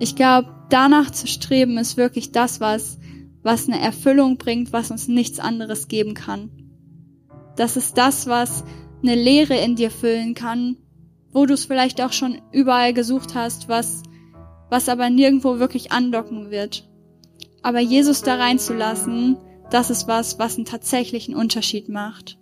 Ich 0.00 0.16
glaube, 0.16 0.48
danach 0.70 1.12
zu 1.12 1.28
streben 1.28 1.78
ist 1.78 1.96
wirklich 1.96 2.32
das, 2.32 2.60
was, 2.60 2.98
was 3.44 3.68
eine 3.68 3.80
Erfüllung 3.80 4.38
bringt, 4.38 4.72
was 4.72 4.90
uns 4.90 5.06
nichts 5.06 5.38
anderes 5.38 5.86
geben 5.86 6.14
kann. 6.14 6.50
Das 7.54 7.76
ist 7.76 7.96
das, 7.96 8.26
was 8.26 8.64
eine 9.02 9.14
Leere 9.14 9.56
in 9.56 9.76
dir 9.76 9.92
füllen 9.92 10.34
kann, 10.34 10.76
wo 11.32 11.46
du 11.46 11.54
es 11.54 11.64
vielleicht 11.64 12.00
auch 12.00 12.12
schon 12.12 12.40
überall 12.50 12.92
gesucht 12.92 13.36
hast, 13.36 13.68
was, 13.68 14.02
was 14.68 14.88
aber 14.88 15.10
nirgendwo 15.10 15.60
wirklich 15.60 15.92
andocken 15.92 16.50
wird. 16.50 16.88
Aber 17.62 17.78
Jesus 17.78 18.22
da 18.22 18.34
reinzulassen, 18.34 19.36
das 19.70 19.90
ist 19.90 20.08
was, 20.08 20.40
was 20.40 20.56
einen 20.56 20.64
tatsächlichen 20.64 21.36
Unterschied 21.36 21.88
macht. 21.88 22.38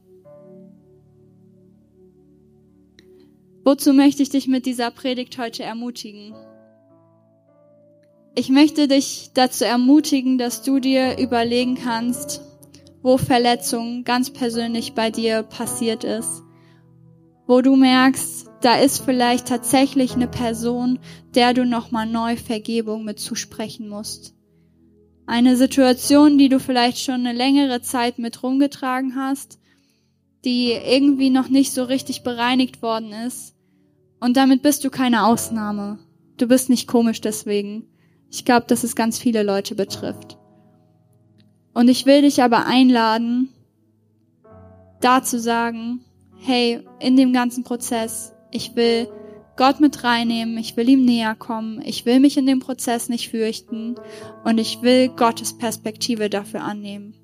Wozu 3.66 3.92
möchte 3.92 4.22
ich 4.22 4.28
dich 4.28 4.46
mit 4.46 4.64
dieser 4.64 4.92
Predigt 4.92 5.38
heute 5.38 5.64
ermutigen? 5.64 6.32
Ich 8.36 8.48
möchte 8.48 8.86
dich 8.86 9.30
dazu 9.34 9.64
ermutigen, 9.64 10.38
dass 10.38 10.62
du 10.62 10.78
dir 10.78 11.18
überlegen 11.18 11.74
kannst, 11.74 12.42
wo 13.02 13.18
Verletzung 13.18 14.04
ganz 14.04 14.30
persönlich 14.30 14.92
bei 14.92 15.10
dir 15.10 15.42
passiert 15.42 16.04
ist, 16.04 16.44
wo 17.48 17.60
du 17.60 17.74
merkst, 17.74 18.46
da 18.60 18.78
ist 18.78 19.04
vielleicht 19.04 19.48
tatsächlich 19.48 20.14
eine 20.14 20.28
Person, 20.28 21.00
der 21.34 21.52
du 21.52 21.66
nochmal 21.66 22.06
neu 22.06 22.36
Vergebung 22.36 23.02
mit 23.04 23.18
zusprechen 23.18 23.88
musst. 23.88 24.36
Eine 25.26 25.56
Situation, 25.56 26.38
die 26.38 26.48
du 26.48 26.60
vielleicht 26.60 27.00
schon 27.00 27.26
eine 27.26 27.32
längere 27.32 27.82
Zeit 27.82 28.20
mit 28.20 28.44
rumgetragen 28.44 29.16
hast, 29.16 29.58
die 30.44 30.70
irgendwie 30.70 31.30
noch 31.30 31.48
nicht 31.48 31.72
so 31.72 31.82
richtig 31.82 32.22
bereinigt 32.22 32.80
worden 32.80 33.12
ist 33.26 33.55
und 34.20 34.36
damit 34.36 34.62
bist 34.62 34.84
du 34.84 34.90
keine 34.90 35.26
Ausnahme. 35.26 35.98
Du 36.36 36.46
bist 36.46 36.68
nicht 36.70 36.86
komisch 36.86 37.20
deswegen. 37.20 37.86
Ich 38.30 38.44
glaube, 38.44 38.66
dass 38.66 38.84
es 38.84 38.96
ganz 38.96 39.18
viele 39.18 39.42
Leute 39.42 39.74
betrifft. 39.74 40.38
Und 41.74 41.88
ich 41.88 42.06
will 42.06 42.22
dich 42.22 42.42
aber 42.42 42.66
einladen, 42.66 43.50
da 45.00 45.22
zu 45.22 45.38
sagen, 45.38 46.00
hey, 46.38 46.82
in 47.00 47.16
dem 47.16 47.32
ganzen 47.32 47.64
Prozess, 47.64 48.32
ich 48.50 48.74
will 48.76 49.08
Gott 49.56 49.80
mit 49.80 50.04
reinnehmen, 50.04 50.58
ich 50.58 50.76
will 50.76 50.88
ihm 50.88 51.04
näher 51.04 51.34
kommen, 51.34 51.82
ich 51.84 52.04
will 52.06 52.20
mich 52.20 52.36
in 52.36 52.46
dem 52.46 52.60
Prozess 52.60 53.08
nicht 53.08 53.30
fürchten 53.30 53.96
und 54.44 54.58
ich 54.58 54.82
will 54.82 55.08
Gottes 55.08 55.56
Perspektive 55.56 56.28
dafür 56.28 56.62
annehmen. 56.62 57.14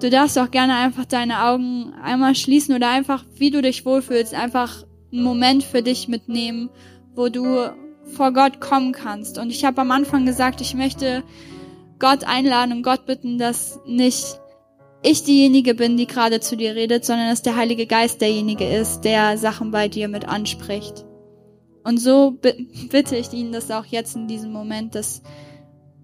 Du 0.00 0.10
darfst 0.10 0.38
auch 0.38 0.50
gerne 0.50 0.76
einfach 0.76 1.06
deine 1.06 1.44
Augen 1.44 1.92
einmal 2.02 2.36
schließen 2.36 2.74
oder 2.74 2.88
einfach, 2.88 3.24
wie 3.34 3.50
du 3.50 3.60
dich 3.62 3.84
wohlfühlst, 3.84 4.32
einfach 4.32 4.84
einen 5.12 5.22
Moment 5.22 5.64
für 5.64 5.82
dich 5.82 6.08
mitnehmen, 6.08 6.70
wo 7.14 7.28
du 7.28 7.70
vor 8.04 8.32
Gott 8.32 8.60
kommen 8.60 8.92
kannst. 8.92 9.38
Und 9.38 9.50
ich 9.50 9.64
habe 9.64 9.80
am 9.80 9.90
Anfang 9.90 10.26
gesagt, 10.26 10.60
ich 10.60 10.74
möchte 10.74 11.22
Gott 11.98 12.24
einladen 12.24 12.72
und 12.72 12.82
Gott 12.82 13.06
bitten, 13.06 13.38
dass 13.38 13.80
nicht 13.86 14.40
ich 15.02 15.22
diejenige 15.22 15.74
bin, 15.74 15.96
die 15.96 16.06
gerade 16.06 16.40
zu 16.40 16.56
dir 16.56 16.74
redet, 16.74 17.04
sondern 17.04 17.28
dass 17.28 17.42
der 17.42 17.56
Heilige 17.56 17.86
Geist 17.86 18.20
derjenige 18.20 18.66
ist, 18.68 19.02
der 19.02 19.38
Sachen 19.38 19.70
bei 19.70 19.88
dir 19.88 20.08
mit 20.08 20.26
anspricht. 20.26 21.04
Und 21.84 21.98
so 21.98 22.32
bitte 22.90 23.16
ich 23.16 23.32
ihn 23.32 23.52
das 23.52 23.70
auch 23.70 23.84
jetzt 23.84 24.16
in 24.16 24.26
diesem 24.26 24.52
Moment, 24.52 24.94
dass 24.94 25.22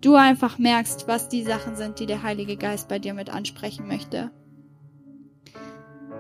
du 0.00 0.14
einfach 0.14 0.58
merkst, 0.58 1.08
was 1.08 1.28
die 1.28 1.42
Sachen 1.42 1.76
sind, 1.76 1.98
die 1.98 2.06
der 2.06 2.22
Heilige 2.22 2.56
Geist 2.56 2.88
bei 2.88 2.98
dir 2.98 3.14
mit 3.14 3.30
ansprechen 3.30 3.88
möchte. 3.88 4.30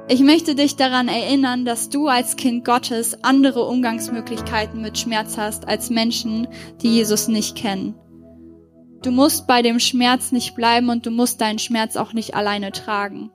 Ich 0.06 0.20
möchte 0.20 0.54
dich 0.54 0.76
daran 0.76 1.08
erinnern, 1.08 1.64
dass 1.64 1.88
du 1.88 2.08
als 2.08 2.36
Kind 2.36 2.66
Gottes 2.66 3.24
andere 3.24 3.64
Umgangsmöglichkeiten 3.64 4.82
mit 4.82 4.98
Schmerz 4.98 5.38
hast 5.38 5.66
als 5.66 5.88
Menschen, 5.88 6.46
die 6.82 6.96
Jesus 6.96 7.26
nicht 7.26 7.56
kennen. 7.56 7.94
Du 9.02 9.10
musst 9.10 9.46
bei 9.46 9.62
dem 9.62 9.80
Schmerz 9.80 10.30
nicht 10.30 10.54
bleiben 10.54 10.90
und 10.90 11.06
du 11.06 11.10
musst 11.10 11.40
deinen 11.40 11.58
Schmerz 11.58 11.96
auch 11.96 12.12
nicht 12.12 12.34
alleine 12.34 12.70
tragen. 12.70 13.30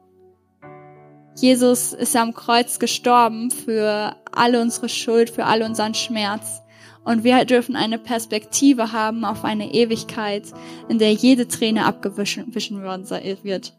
Jesus 1.35 1.93
ist 1.93 2.15
am 2.15 2.35
Kreuz 2.35 2.77
gestorben 2.77 3.49
für 3.49 4.15
alle 4.31 4.61
unsere 4.61 4.89
Schuld, 4.89 5.31
für 5.31 5.45
all 5.45 5.63
unseren 5.63 5.95
Schmerz. 5.95 6.61
Und 7.03 7.23
wir 7.23 7.45
dürfen 7.45 7.75
eine 7.75 7.97
Perspektive 7.97 8.91
haben 8.91 9.25
auf 9.25 9.43
eine 9.43 9.73
Ewigkeit, 9.73 10.43
in 10.87 10.99
der 10.99 11.13
jede 11.13 11.47
Träne 11.47 11.85
abgewischen 11.85 12.53
wird 12.53 13.78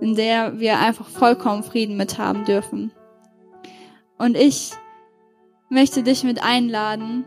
in 0.00 0.14
der 0.14 0.58
wir 0.58 0.78
einfach 0.78 1.06
vollkommen 1.06 1.62
Frieden 1.62 1.96
mit 1.96 2.18
haben 2.18 2.44
dürfen. 2.44 2.92
Und 4.18 4.36
ich 4.36 4.72
möchte 5.68 6.02
dich 6.02 6.24
mit 6.24 6.42
einladen, 6.42 7.24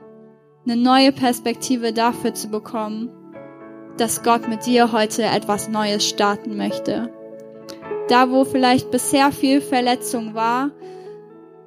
eine 0.65 0.75
neue 0.75 1.12
Perspektive 1.12 1.94
dafür 1.94 2.34
zu 2.34 2.50
bekommen, 2.50 3.10
dass 3.98 4.24
Gott 4.24 4.48
mit 4.48 4.65
dir 4.65 4.92
heute 4.92 5.24
etwas 5.24 5.70
Neues 5.70 6.08
starten 6.08 6.58
möchte. 6.58 7.12
Da, 8.10 8.32
wo 8.32 8.44
vielleicht 8.44 8.92
bisher 8.92 9.32
viel 9.32 9.62
Verletzung 9.62 10.34
war, 10.34 10.72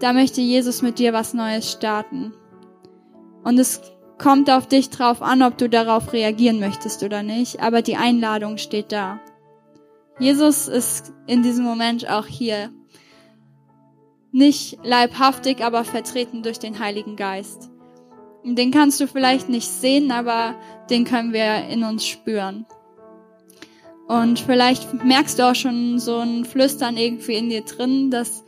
da 0.00 0.12
möchte 0.12 0.40
Jesus 0.40 0.82
mit 0.82 0.98
dir 0.98 1.12
was 1.12 1.34
Neues 1.34 1.70
starten. 1.72 2.34
Und 3.44 3.58
es 3.58 3.80
kommt 4.18 4.50
auf 4.50 4.66
dich 4.66 4.90
drauf 4.90 5.22
an, 5.22 5.42
ob 5.42 5.56
du 5.56 5.68
darauf 5.68 6.12
reagieren 6.12 6.58
möchtest 6.58 7.02
oder 7.02 7.22
nicht, 7.22 7.60
aber 7.62 7.82
die 7.82 7.96
Einladung 7.96 8.58
steht 8.58 8.92
da. 8.92 9.20
Jesus 10.18 10.66
ist 10.66 11.12
in 11.26 11.42
diesem 11.42 11.64
Moment 11.64 12.08
auch 12.08 12.26
hier. 12.26 12.70
Nicht 14.32 14.78
leibhaftig, 14.82 15.62
aber 15.62 15.84
vertreten 15.84 16.42
durch 16.42 16.58
den 16.58 16.78
Heiligen 16.78 17.16
Geist. 17.16 17.70
Den 18.44 18.70
kannst 18.70 19.00
du 19.00 19.08
vielleicht 19.08 19.48
nicht 19.48 19.68
sehen, 19.68 20.10
aber 20.12 20.54
den 20.88 21.04
können 21.04 21.32
wir 21.32 21.68
in 21.68 21.82
uns 21.82 22.06
spüren. 22.06 22.64
Und 24.06 24.38
vielleicht 24.38 25.04
merkst 25.04 25.38
du 25.38 25.50
auch 25.50 25.54
schon 25.54 25.98
so 25.98 26.18
ein 26.18 26.44
Flüstern 26.44 26.96
irgendwie 26.96 27.34
in 27.34 27.48
dir 27.48 27.62
drin, 27.62 28.10
dass, 28.10 28.44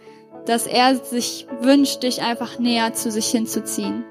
dass 0.46 0.66
er 0.66 0.94
sich 0.96 1.48
wünscht, 1.60 2.02
dich 2.02 2.22
einfach 2.22 2.58
näher 2.60 2.94
zu 2.94 3.10
sich 3.10 3.26
hinzuziehen. 3.26 4.04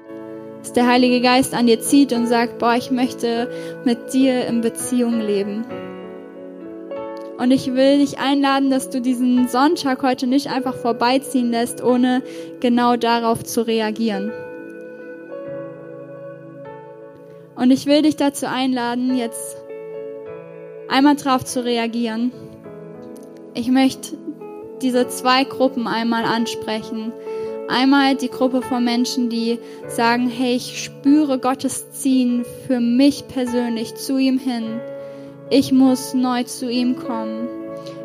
Dass 0.58 0.74
der 0.74 0.86
Heilige 0.86 1.22
Geist 1.22 1.54
an 1.54 1.66
dir 1.66 1.80
zieht 1.80 2.12
und 2.12 2.26
sagt, 2.26 2.58
boah, 2.58 2.74
ich 2.74 2.90
möchte 2.90 3.50
mit 3.84 4.12
dir 4.12 4.46
in 4.46 4.60
Beziehung 4.60 5.20
leben. 5.20 5.64
Und 7.38 7.52
ich 7.52 7.72
will 7.72 7.98
dich 7.98 8.18
einladen, 8.18 8.68
dass 8.68 8.90
du 8.90 9.00
diesen 9.00 9.46
Sonntag 9.46 10.02
heute 10.02 10.26
nicht 10.26 10.48
einfach 10.48 10.74
vorbeiziehen 10.74 11.52
lässt, 11.52 11.82
ohne 11.82 12.22
genau 12.58 12.96
darauf 12.96 13.44
zu 13.44 13.64
reagieren. 13.64 14.32
Und 17.54 17.70
ich 17.70 17.86
will 17.86 18.02
dich 18.02 18.16
dazu 18.16 18.46
einladen, 18.48 19.16
jetzt 19.16 19.56
einmal 20.88 21.14
drauf 21.14 21.44
zu 21.44 21.64
reagieren. 21.64 22.32
Ich 23.54 23.70
möchte 23.70 24.16
diese 24.82 25.06
zwei 25.06 25.44
Gruppen 25.44 25.86
einmal 25.86 26.24
ansprechen. 26.24 27.12
Einmal 27.68 28.16
die 28.16 28.30
Gruppe 28.30 28.62
von 28.62 28.82
Menschen, 28.82 29.28
die 29.28 29.60
sagen, 29.86 30.28
hey, 30.28 30.56
ich 30.56 30.82
spüre 30.82 31.38
Gottes 31.38 31.92
Ziehen 31.92 32.44
für 32.66 32.80
mich 32.80 33.28
persönlich 33.28 33.94
zu 33.94 34.18
ihm 34.18 34.38
hin. 34.38 34.80
Ich 35.50 35.72
muss 35.72 36.14
neu 36.14 36.44
zu 36.44 36.70
ihm 36.70 36.96
kommen. 36.96 37.48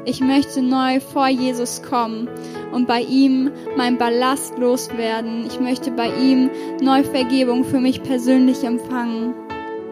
Ich 0.06 0.20
möchte 0.20 0.62
neu 0.62 1.00
vor 1.00 1.28
Jesus 1.28 1.82
kommen 1.82 2.28
und 2.74 2.88
bei 2.88 3.02
ihm 3.02 3.52
mein 3.78 3.98
Ballast 3.98 4.58
loswerden. 4.58 5.46
Ich 5.48 5.60
möchte 5.60 5.92
bei 5.92 6.10
ihm 6.10 6.50
neu 6.82 7.04
Vergebung 7.04 7.64
für 7.64 7.80
mich 7.80 8.04
persönlich 8.04 8.64
empfangen 8.64 9.34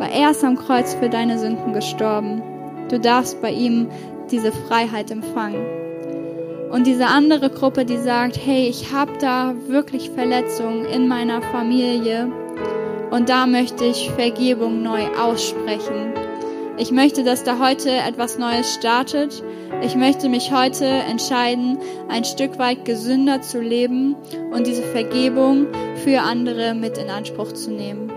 weil 0.02 0.14
er 0.14 0.32
ist 0.32 0.44
am 0.44 0.56
Kreuz 0.56 0.96
für 0.96 1.10
deine 1.10 1.38
Sünden 1.38 1.74
gestorben. 1.74 2.42
Du 2.90 3.00
darfst 3.00 3.40
bei 3.40 3.52
ihm 3.52 3.88
diese 4.32 4.52
Freiheit 4.52 5.12
empfangen. 5.12 5.64
Und 6.72 6.88
diese 6.88 7.06
andere 7.06 7.52
Gruppe, 7.52 7.86
die 7.86 7.98
sagt, 7.98 8.40
hey, 8.44 8.68
ich 8.68 8.92
habe 8.92 9.12
da 9.20 9.54
wirklich 9.68 10.10
Verletzungen 10.10 10.86
in 10.86 11.08
meiner 11.08 11.44
Familie 11.44 12.32
und 13.12 13.30
da 13.30 13.46
möchte 13.46 13.86
ich 13.86 14.10
Vergebung 14.10 14.82
neu 14.82 15.06
aussprechen. 15.22 16.14
Ich 16.82 16.90
möchte, 16.90 17.24
dass 17.24 17.44
da 17.44 17.60
heute 17.60 17.92
etwas 17.92 18.40
Neues 18.40 18.74
startet. 18.74 19.44
Ich 19.84 19.96
möchte 19.96 20.30
mich 20.30 20.52
heute 20.52 20.84
entscheiden, 20.86 21.78
ein 22.10 22.26
Stück 22.26 22.58
weit 22.58 22.86
gesünder 22.86 23.40
zu 23.44 23.62
leben 23.62 24.16
und 24.52 24.66
diese 24.66 24.82
Vergebung 24.82 25.68
für 26.04 26.22
andere 26.22 26.74
mit 26.74 26.98
in 26.98 27.12
Anspruch 27.12 27.52
zu 27.52 27.70
nehmen. 27.70 28.12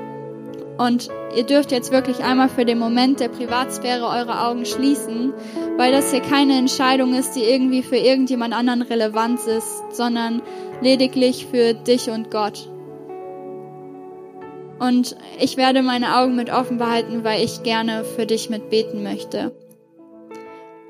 Und 0.78 1.10
ihr 1.36 1.44
dürft 1.44 1.72
jetzt 1.72 1.92
wirklich 1.92 2.24
einmal 2.24 2.48
für 2.48 2.64
den 2.64 2.78
Moment 2.78 3.20
der 3.20 3.28
Privatsphäre 3.28 4.06
eure 4.06 4.46
Augen 4.46 4.64
schließen, 4.64 5.34
weil 5.76 5.92
das 5.92 6.10
hier 6.10 6.22
keine 6.22 6.56
Entscheidung 6.56 7.12
ist, 7.12 7.36
die 7.36 7.44
irgendwie 7.44 7.82
für 7.82 7.98
irgendjemand 7.98 8.54
anderen 8.54 8.80
relevant 8.80 9.40
ist, 9.40 9.82
sondern 9.92 10.40
lediglich 10.80 11.48
für 11.50 11.74
dich 11.74 12.08
und 12.08 12.30
Gott. 12.30 12.70
Und 14.78 15.16
ich 15.40 15.56
werde 15.56 15.82
meine 15.82 16.16
Augen 16.16 16.36
mit 16.36 16.50
offen 16.50 16.78
behalten, 16.78 17.24
weil 17.24 17.44
ich 17.44 17.62
gerne 17.62 18.04
für 18.04 18.26
dich 18.26 18.50
mitbeten 18.50 19.02
möchte. 19.02 19.56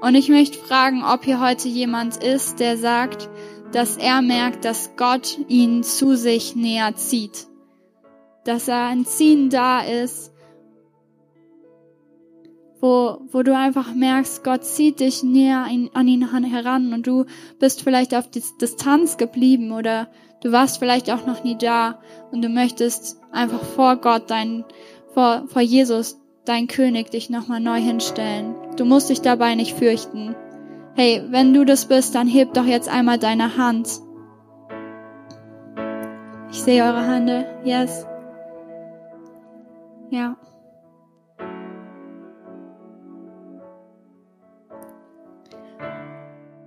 Und 0.00 0.14
ich 0.14 0.28
möchte 0.28 0.58
fragen, 0.58 1.02
ob 1.04 1.24
hier 1.24 1.40
heute 1.40 1.68
jemand 1.68 2.22
ist, 2.22 2.60
der 2.60 2.76
sagt, 2.76 3.28
dass 3.72 3.96
er 3.96 4.22
merkt, 4.22 4.64
dass 4.64 4.90
Gott 4.96 5.38
ihn 5.48 5.82
zu 5.82 6.16
sich 6.16 6.54
näher 6.54 6.94
zieht 6.96 7.46
dass 8.44 8.66
da 8.66 8.88
ein 8.88 9.04
Ziehen 9.06 9.50
da 9.50 9.80
ist, 9.80 10.32
wo, 12.80 13.18
wo 13.32 13.42
du 13.42 13.56
einfach 13.56 13.94
merkst, 13.94 14.44
Gott 14.44 14.64
zieht 14.64 15.00
dich 15.00 15.22
näher 15.22 15.66
an 15.94 16.08
ihn 16.08 16.44
heran 16.44 16.92
und 16.92 17.06
du 17.06 17.24
bist 17.58 17.82
vielleicht 17.82 18.14
auf 18.14 18.28
Distanz 18.30 19.16
geblieben 19.16 19.72
oder 19.72 20.08
du 20.42 20.52
warst 20.52 20.78
vielleicht 20.78 21.10
auch 21.10 21.26
noch 21.26 21.42
nie 21.44 21.56
da 21.56 22.00
und 22.30 22.42
du 22.42 22.50
möchtest 22.50 23.18
einfach 23.34 23.62
vor 23.62 23.96
Gott, 23.96 24.30
dein, 24.30 24.64
vor, 25.12 25.44
vor 25.48 25.62
Jesus, 25.62 26.20
dein 26.44 26.66
König, 26.66 27.10
dich 27.10 27.30
nochmal 27.30 27.60
neu 27.60 27.80
hinstellen. 27.80 28.54
Du 28.76 28.84
musst 28.84 29.10
dich 29.10 29.20
dabei 29.20 29.54
nicht 29.54 29.76
fürchten. 29.76 30.34
Hey, 30.94 31.22
wenn 31.28 31.52
du 31.52 31.64
das 31.64 31.86
bist, 31.86 32.14
dann 32.14 32.28
heb 32.28 32.54
doch 32.54 32.66
jetzt 32.66 32.88
einmal 32.88 33.18
deine 33.18 33.56
Hand. 33.56 33.88
Ich 36.50 36.62
sehe 36.62 36.84
eure 36.84 37.04
Hände. 37.04 37.46
Yes. 37.64 38.06
Ja. 40.10 40.36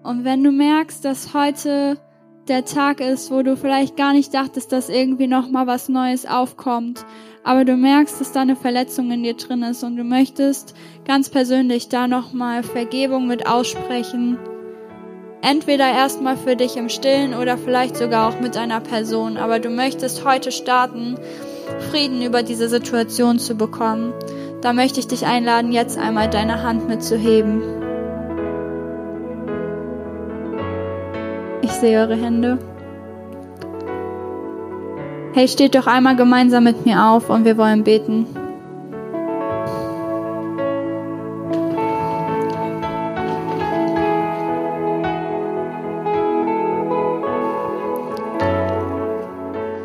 Und 0.04 0.24
wenn 0.26 0.44
du 0.44 0.52
merkst, 0.52 1.04
dass 1.06 1.34
heute 1.34 1.98
der 2.50 2.66
Tag 2.66 3.02
ist, 3.02 3.32
wo 3.32 3.42
du 3.42 3.58
vielleicht 3.58 3.98
gar 3.98 4.14
nicht 4.14 4.34
dachtest, 4.34 4.72
dass 4.72 4.90
irgendwie 4.90 5.28
noch 5.28 5.50
mal 5.50 5.68
was 5.68 5.90
Neues 5.90 6.26
aufkommt, 6.26 7.06
aber 7.44 7.66
du 7.66 7.76
merkst, 7.76 8.20
dass 8.20 8.32
da 8.32 8.42
eine 8.42 8.56
Verletzung 8.56 9.12
in 9.12 9.24
dir 9.24 9.36
drin 9.36 9.64
ist 9.64 9.84
und 9.84 9.98
du 9.98 10.04
möchtest 10.04 10.74
ganz 11.06 11.30
persönlich 11.30 11.90
da 11.90 12.08
noch 12.08 12.34
mal 12.34 12.64
Vergebung 12.64 13.28
mit 13.28 13.48
aussprechen, 13.48 14.38
entweder 15.42 15.90
erstmal 15.92 16.38
für 16.38 16.56
dich 16.56 16.78
im 16.78 16.90
Stillen 16.90 17.34
oder 17.34 17.58
vielleicht 17.58 17.98
sogar 17.98 18.30
auch 18.30 18.40
mit 18.40 18.58
einer 18.58 18.80
Person, 18.80 19.38
aber 19.38 19.60
du 19.60 19.70
möchtest 19.70 20.26
heute 20.26 20.52
starten 20.52 21.18
Frieden 21.92 22.22
über 22.22 22.44
diese 22.44 22.70
Situation 22.70 23.40
zu 23.40 23.56
bekommen, 23.56 24.14
da 24.62 24.74
möchte 24.74 25.00
ich 25.00 25.08
dich 25.08 25.26
einladen, 25.26 25.72
jetzt 25.72 25.98
einmal 25.98 26.30
deine 26.30 26.64
Hand 26.64 26.88
mitzuheben. 26.88 27.77
Sehe 31.80 32.00
eure 32.00 32.16
Hände. 32.16 32.58
Hey, 35.34 35.48
steht 35.48 35.76
doch 35.76 35.88
einmal 35.88 36.16
gemeinsam 36.16 36.64
mit 36.64 36.86
mir 36.86 37.06
auf 37.06 37.30
und 37.30 37.46
wir 37.46 37.58
wollen 37.58 37.84
beten. 37.84 38.26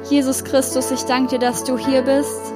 Jesus 0.08 0.44
Christus, 0.44 0.90
ich 0.90 1.02
danke 1.04 1.32
dir, 1.32 1.38
dass 1.38 1.64
du 1.64 1.76
hier 1.76 2.02
bist. 2.02 2.52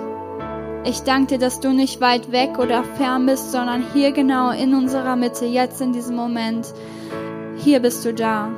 Ich 0.85 1.01
danke 1.01 1.35
dir, 1.35 1.39
dass 1.39 1.61
du 1.61 1.73
nicht 1.73 2.01
weit 2.01 2.31
weg 2.33 2.59
oder 2.59 2.85
fern 2.85 3.27
bist, 3.27 3.51
sondern 3.51 3.85
hier 3.93 4.13
genau 4.13 4.51
in 4.51 4.73
unserer 4.75 5.17
Mitte, 5.17 5.45
jetzt 5.47 5.81
in 5.81 5.93
diesem 5.93 6.17
Moment. 6.17 6.73
Hier 7.57 7.81
bist 7.81 8.05
du 8.05 8.15
da. 8.15 8.51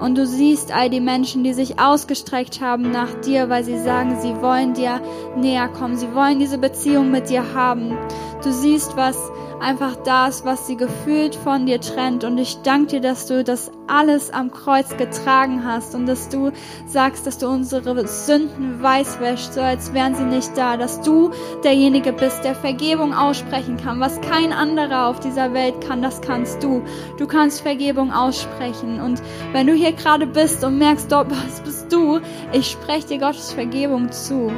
Und 0.00 0.18
du 0.18 0.26
siehst 0.26 0.72
all 0.72 0.90
die 0.90 1.00
Menschen, 1.00 1.42
die 1.42 1.54
sich 1.54 1.78
ausgestreckt 1.78 2.60
haben 2.60 2.90
nach 2.90 3.12
dir, 3.20 3.48
weil 3.48 3.64
sie 3.64 3.78
sagen, 3.78 4.18
sie 4.20 4.40
wollen 4.42 4.74
dir 4.74 5.00
näher 5.36 5.68
kommen, 5.68 5.96
sie 5.96 6.14
wollen 6.14 6.38
diese 6.38 6.58
Beziehung 6.58 7.10
mit 7.10 7.30
dir 7.30 7.54
haben. 7.54 7.96
Du 8.42 8.52
siehst, 8.52 8.96
was 8.96 9.16
einfach 9.60 9.96
das, 10.04 10.44
was 10.44 10.66
sie 10.66 10.76
gefühlt 10.76 11.34
von 11.34 11.66
dir 11.66 11.80
trennt. 11.80 12.24
Und 12.24 12.38
ich 12.38 12.58
danke 12.62 12.86
dir, 12.86 13.00
dass 13.00 13.26
du 13.26 13.44
das 13.44 13.70
alles 13.86 14.30
am 14.30 14.50
Kreuz 14.50 14.96
getragen 14.96 15.64
hast 15.64 15.94
und 15.94 16.06
dass 16.06 16.28
du 16.28 16.50
sagst, 16.86 17.26
dass 17.26 17.38
du 17.38 17.48
unsere 17.48 18.06
Sünden 18.06 18.82
weiß 18.82 19.20
wäscht, 19.20 19.52
so 19.52 19.60
als 19.60 19.92
wären 19.92 20.14
sie 20.14 20.24
nicht 20.24 20.56
da, 20.56 20.76
dass 20.76 21.00
du 21.00 21.30
derjenige 21.64 22.12
bist, 22.12 22.44
der 22.44 22.54
Vergebung 22.54 23.14
aussprechen 23.14 23.76
kann. 23.76 24.00
Was 24.00 24.20
kein 24.20 24.52
anderer 24.52 25.06
auf 25.06 25.20
dieser 25.20 25.52
Welt 25.52 25.80
kann, 25.86 26.02
das 26.02 26.20
kannst 26.20 26.62
du. 26.62 26.82
Du 27.18 27.26
kannst 27.26 27.60
Vergebung 27.60 28.12
aussprechen. 28.12 29.00
Und 29.00 29.22
wenn 29.52 29.66
du 29.66 29.72
hier 29.72 29.92
gerade 29.92 30.26
bist 30.26 30.64
und 30.64 30.78
merkst, 30.78 31.10
dort 31.10 31.30
was 31.30 31.60
bist 31.60 31.92
du, 31.92 32.20
ich 32.52 32.70
spreche 32.70 33.08
dir 33.08 33.18
Gottes 33.18 33.52
Vergebung 33.52 34.10
zu. 34.12 34.50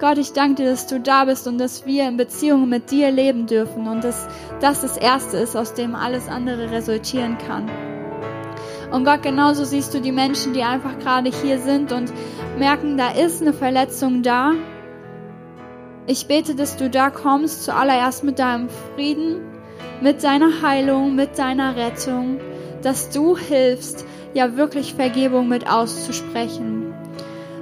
Gott, 0.00 0.16
ich 0.16 0.32
danke 0.32 0.62
dir, 0.62 0.70
dass 0.70 0.86
du 0.86 0.98
da 0.98 1.26
bist 1.26 1.46
und 1.46 1.58
dass 1.58 1.84
wir 1.84 2.08
in 2.08 2.16
Beziehung 2.16 2.70
mit 2.70 2.90
dir 2.90 3.10
leben 3.10 3.46
dürfen 3.46 3.86
und 3.86 4.02
dass 4.02 4.28
das 4.58 4.80
das 4.80 4.96
Erste 4.96 5.36
ist, 5.36 5.54
aus 5.54 5.74
dem 5.74 5.94
alles 5.94 6.26
andere 6.26 6.70
resultieren 6.70 7.36
kann. 7.36 7.70
Und 8.90 9.04
Gott, 9.04 9.22
genauso 9.22 9.64
siehst 9.64 9.92
du 9.92 10.00
die 10.00 10.10
Menschen, 10.10 10.54
die 10.54 10.62
einfach 10.62 10.98
gerade 11.00 11.30
hier 11.30 11.58
sind 11.58 11.92
und 11.92 12.10
merken, 12.58 12.96
da 12.96 13.10
ist 13.10 13.42
eine 13.42 13.52
Verletzung 13.52 14.22
da. 14.22 14.52
Ich 16.06 16.26
bete, 16.26 16.54
dass 16.54 16.78
du 16.78 16.88
da 16.88 17.10
kommst, 17.10 17.64
zuallererst 17.64 18.24
mit 18.24 18.38
deinem 18.38 18.70
Frieden, 18.70 19.42
mit 20.00 20.24
deiner 20.24 20.62
Heilung, 20.62 21.14
mit 21.14 21.38
deiner 21.38 21.76
Rettung, 21.76 22.40
dass 22.82 23.10
du 23.10 23.36
hilfst, 23.36 24.06
ja 24.32 24.56
wirklich 24.56 24.94
Vergebung 24.94 25.48
mit 25.48 25.70
auszusprechen. 25.70 26.79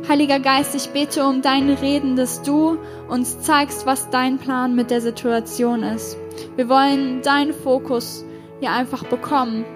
Heiliger 0.09 0.41
Geist, 0.41 0.75
ich 0.75 0.89
bete 0.89 1.23
um 1.27 1.43
deine 1.43 1.83
Reden, 1.83 2.17
dass 2.17 2.41
du 2.41 2.79
uns 3.11 3.43
zeigst, 3.43 3.85
was 3.85 4.09
dein 4.09 4.39
Plan 4.39 4.75
mit 4.75 4.91
der 4.91 5.03
Situation 5.03 5.83
ist. 5.83 6.17
Wir 6.57 6.71
wollen 6.71 7.21
deinen 7.21 7.53
Fokus 7.53 8.25
ja 8.63 8.75
einfach 8.75 9.05
bekommen. 9.05 9.67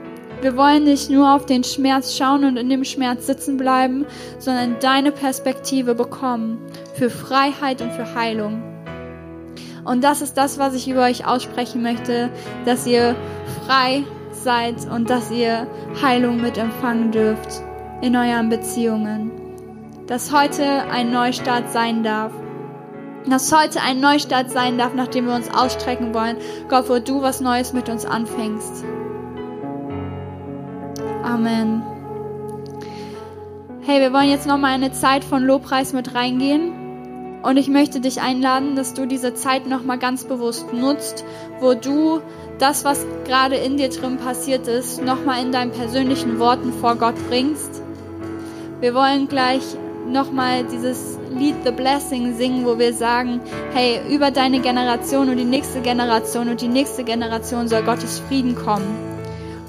Wir 0.40 0.56
wollen 0.56 0.84
nicht 0.84 1.10
nur 1.10 1.34
auf 1.34 1.44
den 1.44 1.64
Schmerz 1.64 2.16
schauen 2.16 2.46
und 2.46 2.56
in 2.56 2.70
dem 2.70 2.82
Schmerz 2.82 3.26
sitzen 3.26 3.58
bleiben, 3.58 4.06
sondern 4.38 4.76
deine 4.80 5.12
Perspektive 5.12 5.94
bekommen 5.94 6.58
für 6.94 7.10
Freiheit 7.10 7.82
und 7.82 7.92
für 7.92 8.14
Heilung. 8.14 8.62
Und 9.84 10.02
das 10.02 10.22
ist 10.22 10.38
das, 10.38 10.58
was 10.58 10.72
ich 10.72 10.88
über 10.88 11.02
euch 11.02 11.26
aussprechen 11.26 11.82
möchte, 11.82 12.30
dass 12.64 12.86
ihr 12.86 13.14
frei 13.66 14.04
seid 14.30 14.76
und 14.90 15.10
dass 15.10 15.30
ihr 15.30 15.66
Heilung 16.00 16.40
mit 16.40 16.56
empfangen 16.56 17.10
dürft 17.12 17.60
in 18.00 18.16
euren 18.16 18.48
Beziehungen. 18.48 19.41
Dass 20.06 20.32
heute 20.32 20.64
ein 20.90 21.12
Neustart 21.12 21.70
sein 21.70 22.02
darf. 22.02 22.32
Dass 23.26 23.52
heute 23.56 23.80
ein 23.80 24.00
Neustart 24.00 24.50
sein 24.50 24.76
darf, 24.76 24.94
nachdem 24.94 25.26
wir 25.26 25.34
uns 25.34 25.48
ausstrecken 25.48 26.12
wollen. 26.12 26.36
Gott, 26.68 26.88
wo 26.88 26.98
du 26.98 27.22
was 27.22 27.40
Neues 27.40 27.72
mit 27.72 27.88
uns 27.88 28.04
anfängst. 28.04 28.84
Amen. 31.22 31.82
Hey, 33.82 34.00
wir 34.00 34.12
wollen 34.12 34.28
jetzt 34.28 34.46
noch 34.46 34.58
mal 34.58 34.72
eine 34.72 34.92
Zeit 34.92 35.22
von 35.22 35.44
Lobpreis 35.44 35.92
mit 35.92 36.14
reingehen. 36.14 37.40
Und 37.42 37.56
ich 37.56 37.68
möchte 37.68 38.00
dich 38.00 38.20
einladen, 38.20 38.74
dass 38.76 38.94
du 38.94 39.06
diese 39.06 39.34
Zeit 39.34 39.66
noch 39.66 39.84
mal 39.84 39.98
ganz 39.98 40.24
bewusst 40.24 40.72
nutzt, 40.72 41.24
wo 41.60 41.74
du 41.74 42.20
das, 42.58 42.84
was 42.84 43.04
gerade 43.24 43.56
in 43.56 43.76
dir 43.76 43.88
drin 43.88 44.16
passiert 44.16 44.66
ist, 44.68 45.02
noch 45.02 45.24
mal 45.24 45.40
in 45.42 45.52
deinen 45.52 45.72
persönlichen 45.72 46.38
Worten 46.38 46.72
vor 46.72 46.96
Gott 46.96 47.16
bringst. 47.28 47.82
Wir 48.80 48.94
wollen 48.94 49.28
gleich 49.28 49.62
noch 50.06 50.32
mal 50.32 50.64
dieses 50.64 51.18
Lied 51.30 51.56
The 51.64 51.70
Blessing 51.70 52.36
singen, 52.36 52.64
wo 52.66 52.78
wir 52.78 52.92
sagen, 52.92 53.40
hey, 53.72 54.00
über 54.14 54.30
deine 54.30 54.60
Generation 54.60 55.28
und 55.28 55.36
die 55.36 55.44
nächste 55.44 55.80
Generation 55.80 56.48
und 56.48 56.60
die 56.60 56.68
nächste 56.68 57.04
Generation 57.04 57.68
soll 57.68 57.82
Gottes 57.82 58.20
Frieden 58.20 58.54
kommen. 58.54 59.12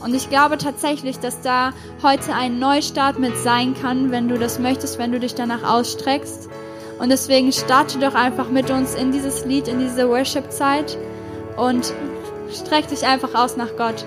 Und 0.03 0.13
ich 0.13 0.29
glaube 0.29 0.57
tatsächlich, 0.57 1.19
dass 1.19 1.41
da 1.41 1.71
heute 2.01 2.33
ein 2.33 2.59
Neustart 2.59 3.19
mit 3.19 3.37
sein 3.37 3.73
kann, 3.73 4.11
wenn 4.11 4.27
du 4.27 4.37
das 4.37 4.59
möchtest, 4.59 4.99
wenn 4.99 5.13
du 5.13 5.19
dich 5.19 5.33
danach 5.33 5.63
ausstreckst. 5.63 6.49
Und 6.99 7.09
deswegen 7.09 7.51
starte 7.53 7.99
doch 7.99 8.13
einfach 8.13 8.49
mit 8.49 8.69
uns 8.69 8.95
in 8.95 9.11
dieses 9.11 9.45
Lied, 9.45 9.67
in 9.67 9.79
diese 9.79 10.09
Worship-Zeit 10.09 10.97
und 11.57 11.93
streck 12.53 12.87
dich 12.89 13.05
einfach 13.05 13.33
aus 13.33 13.55
nach 13.55 13.75
Gott. 13.77 14.05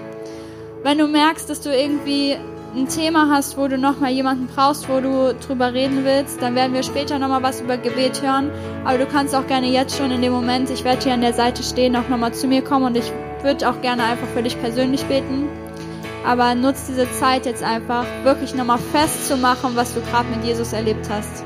Wenn 0.82 0.98
du 0.98 1.08
merkst, 1.08 1.48
dass 1.48 1.62
du 1.62 1.74
irgendwie 1.74 2.36
ein 2.76 2.88
Thema 2.88 3.30
hast, 3.30 3.56
wo 3.56 3.68
du 3.68 3.78
nochmal 3.78 4.10
jemanden 4.10 4.48
brauchst, 4.48 4.88
wo 4.88 5.00
du 5.00 5.34
drüber 5.34 5.72
reden 5.72 6.04
willst, 6.04 6.42
dann 6.42 6.54
werden 6.54 6.74
wir 6.74 6.82
später 6.82 7.18
nochmal 7.18 7.42
was 7.42 7.60
über 7.60 7.78
Gebet 7.78 8.22
hören. 8.22 8.50
Aber 8.84 8.98
du 8.98 9.06
kannst 9.06 9.34
auch 9.34 9.46
gerne 9.46 9.68
jetzt 9.68 9.96
schon 9.96 10.10
in 10.10 10.20
dem 10.20 10.32
Moment, 10.32 10.68
ich 10.70 10.84
werde 10.84 11.02
hier 11.02 11.14
an 11.14 11.22
der 11.22 11.32
Seite 11.32 11.62
stehen, 11.62 11.96
auch 11.96 12.08
nochmal 12.08 12.34
zu 12.34 12.46
mir 12.46 12.62
kommen 12.62 12.84
und 12.84 12.96
ich 12.96 13.10
würde 13.42 13.68
auch 13.68 13.80
gerne 13.80 14.04
einfach 14.04 14.28
für 14.28 14.42
dich 14.42 14.60
persönlich 14.60 15.04
beten. 15.06 15.48
Aber 16.26 16.54
nutz 16.54 16.86
diese 16.86 17.10
Zeit 17.12 17.46
jetzt 17.46 17.62
einfach, 17.62 18.04
wirklich 18.24 18.54
nochmal 18.54 18.78
festzumachen, 18.78 19.74
was 19.74 19.94
du 19.94 20.00
gerade 20.02 20.28
mit 20.28 20.44
Jesus 20.44 20.72
erlebt 20.72 21.08
hast. 21.08 21.44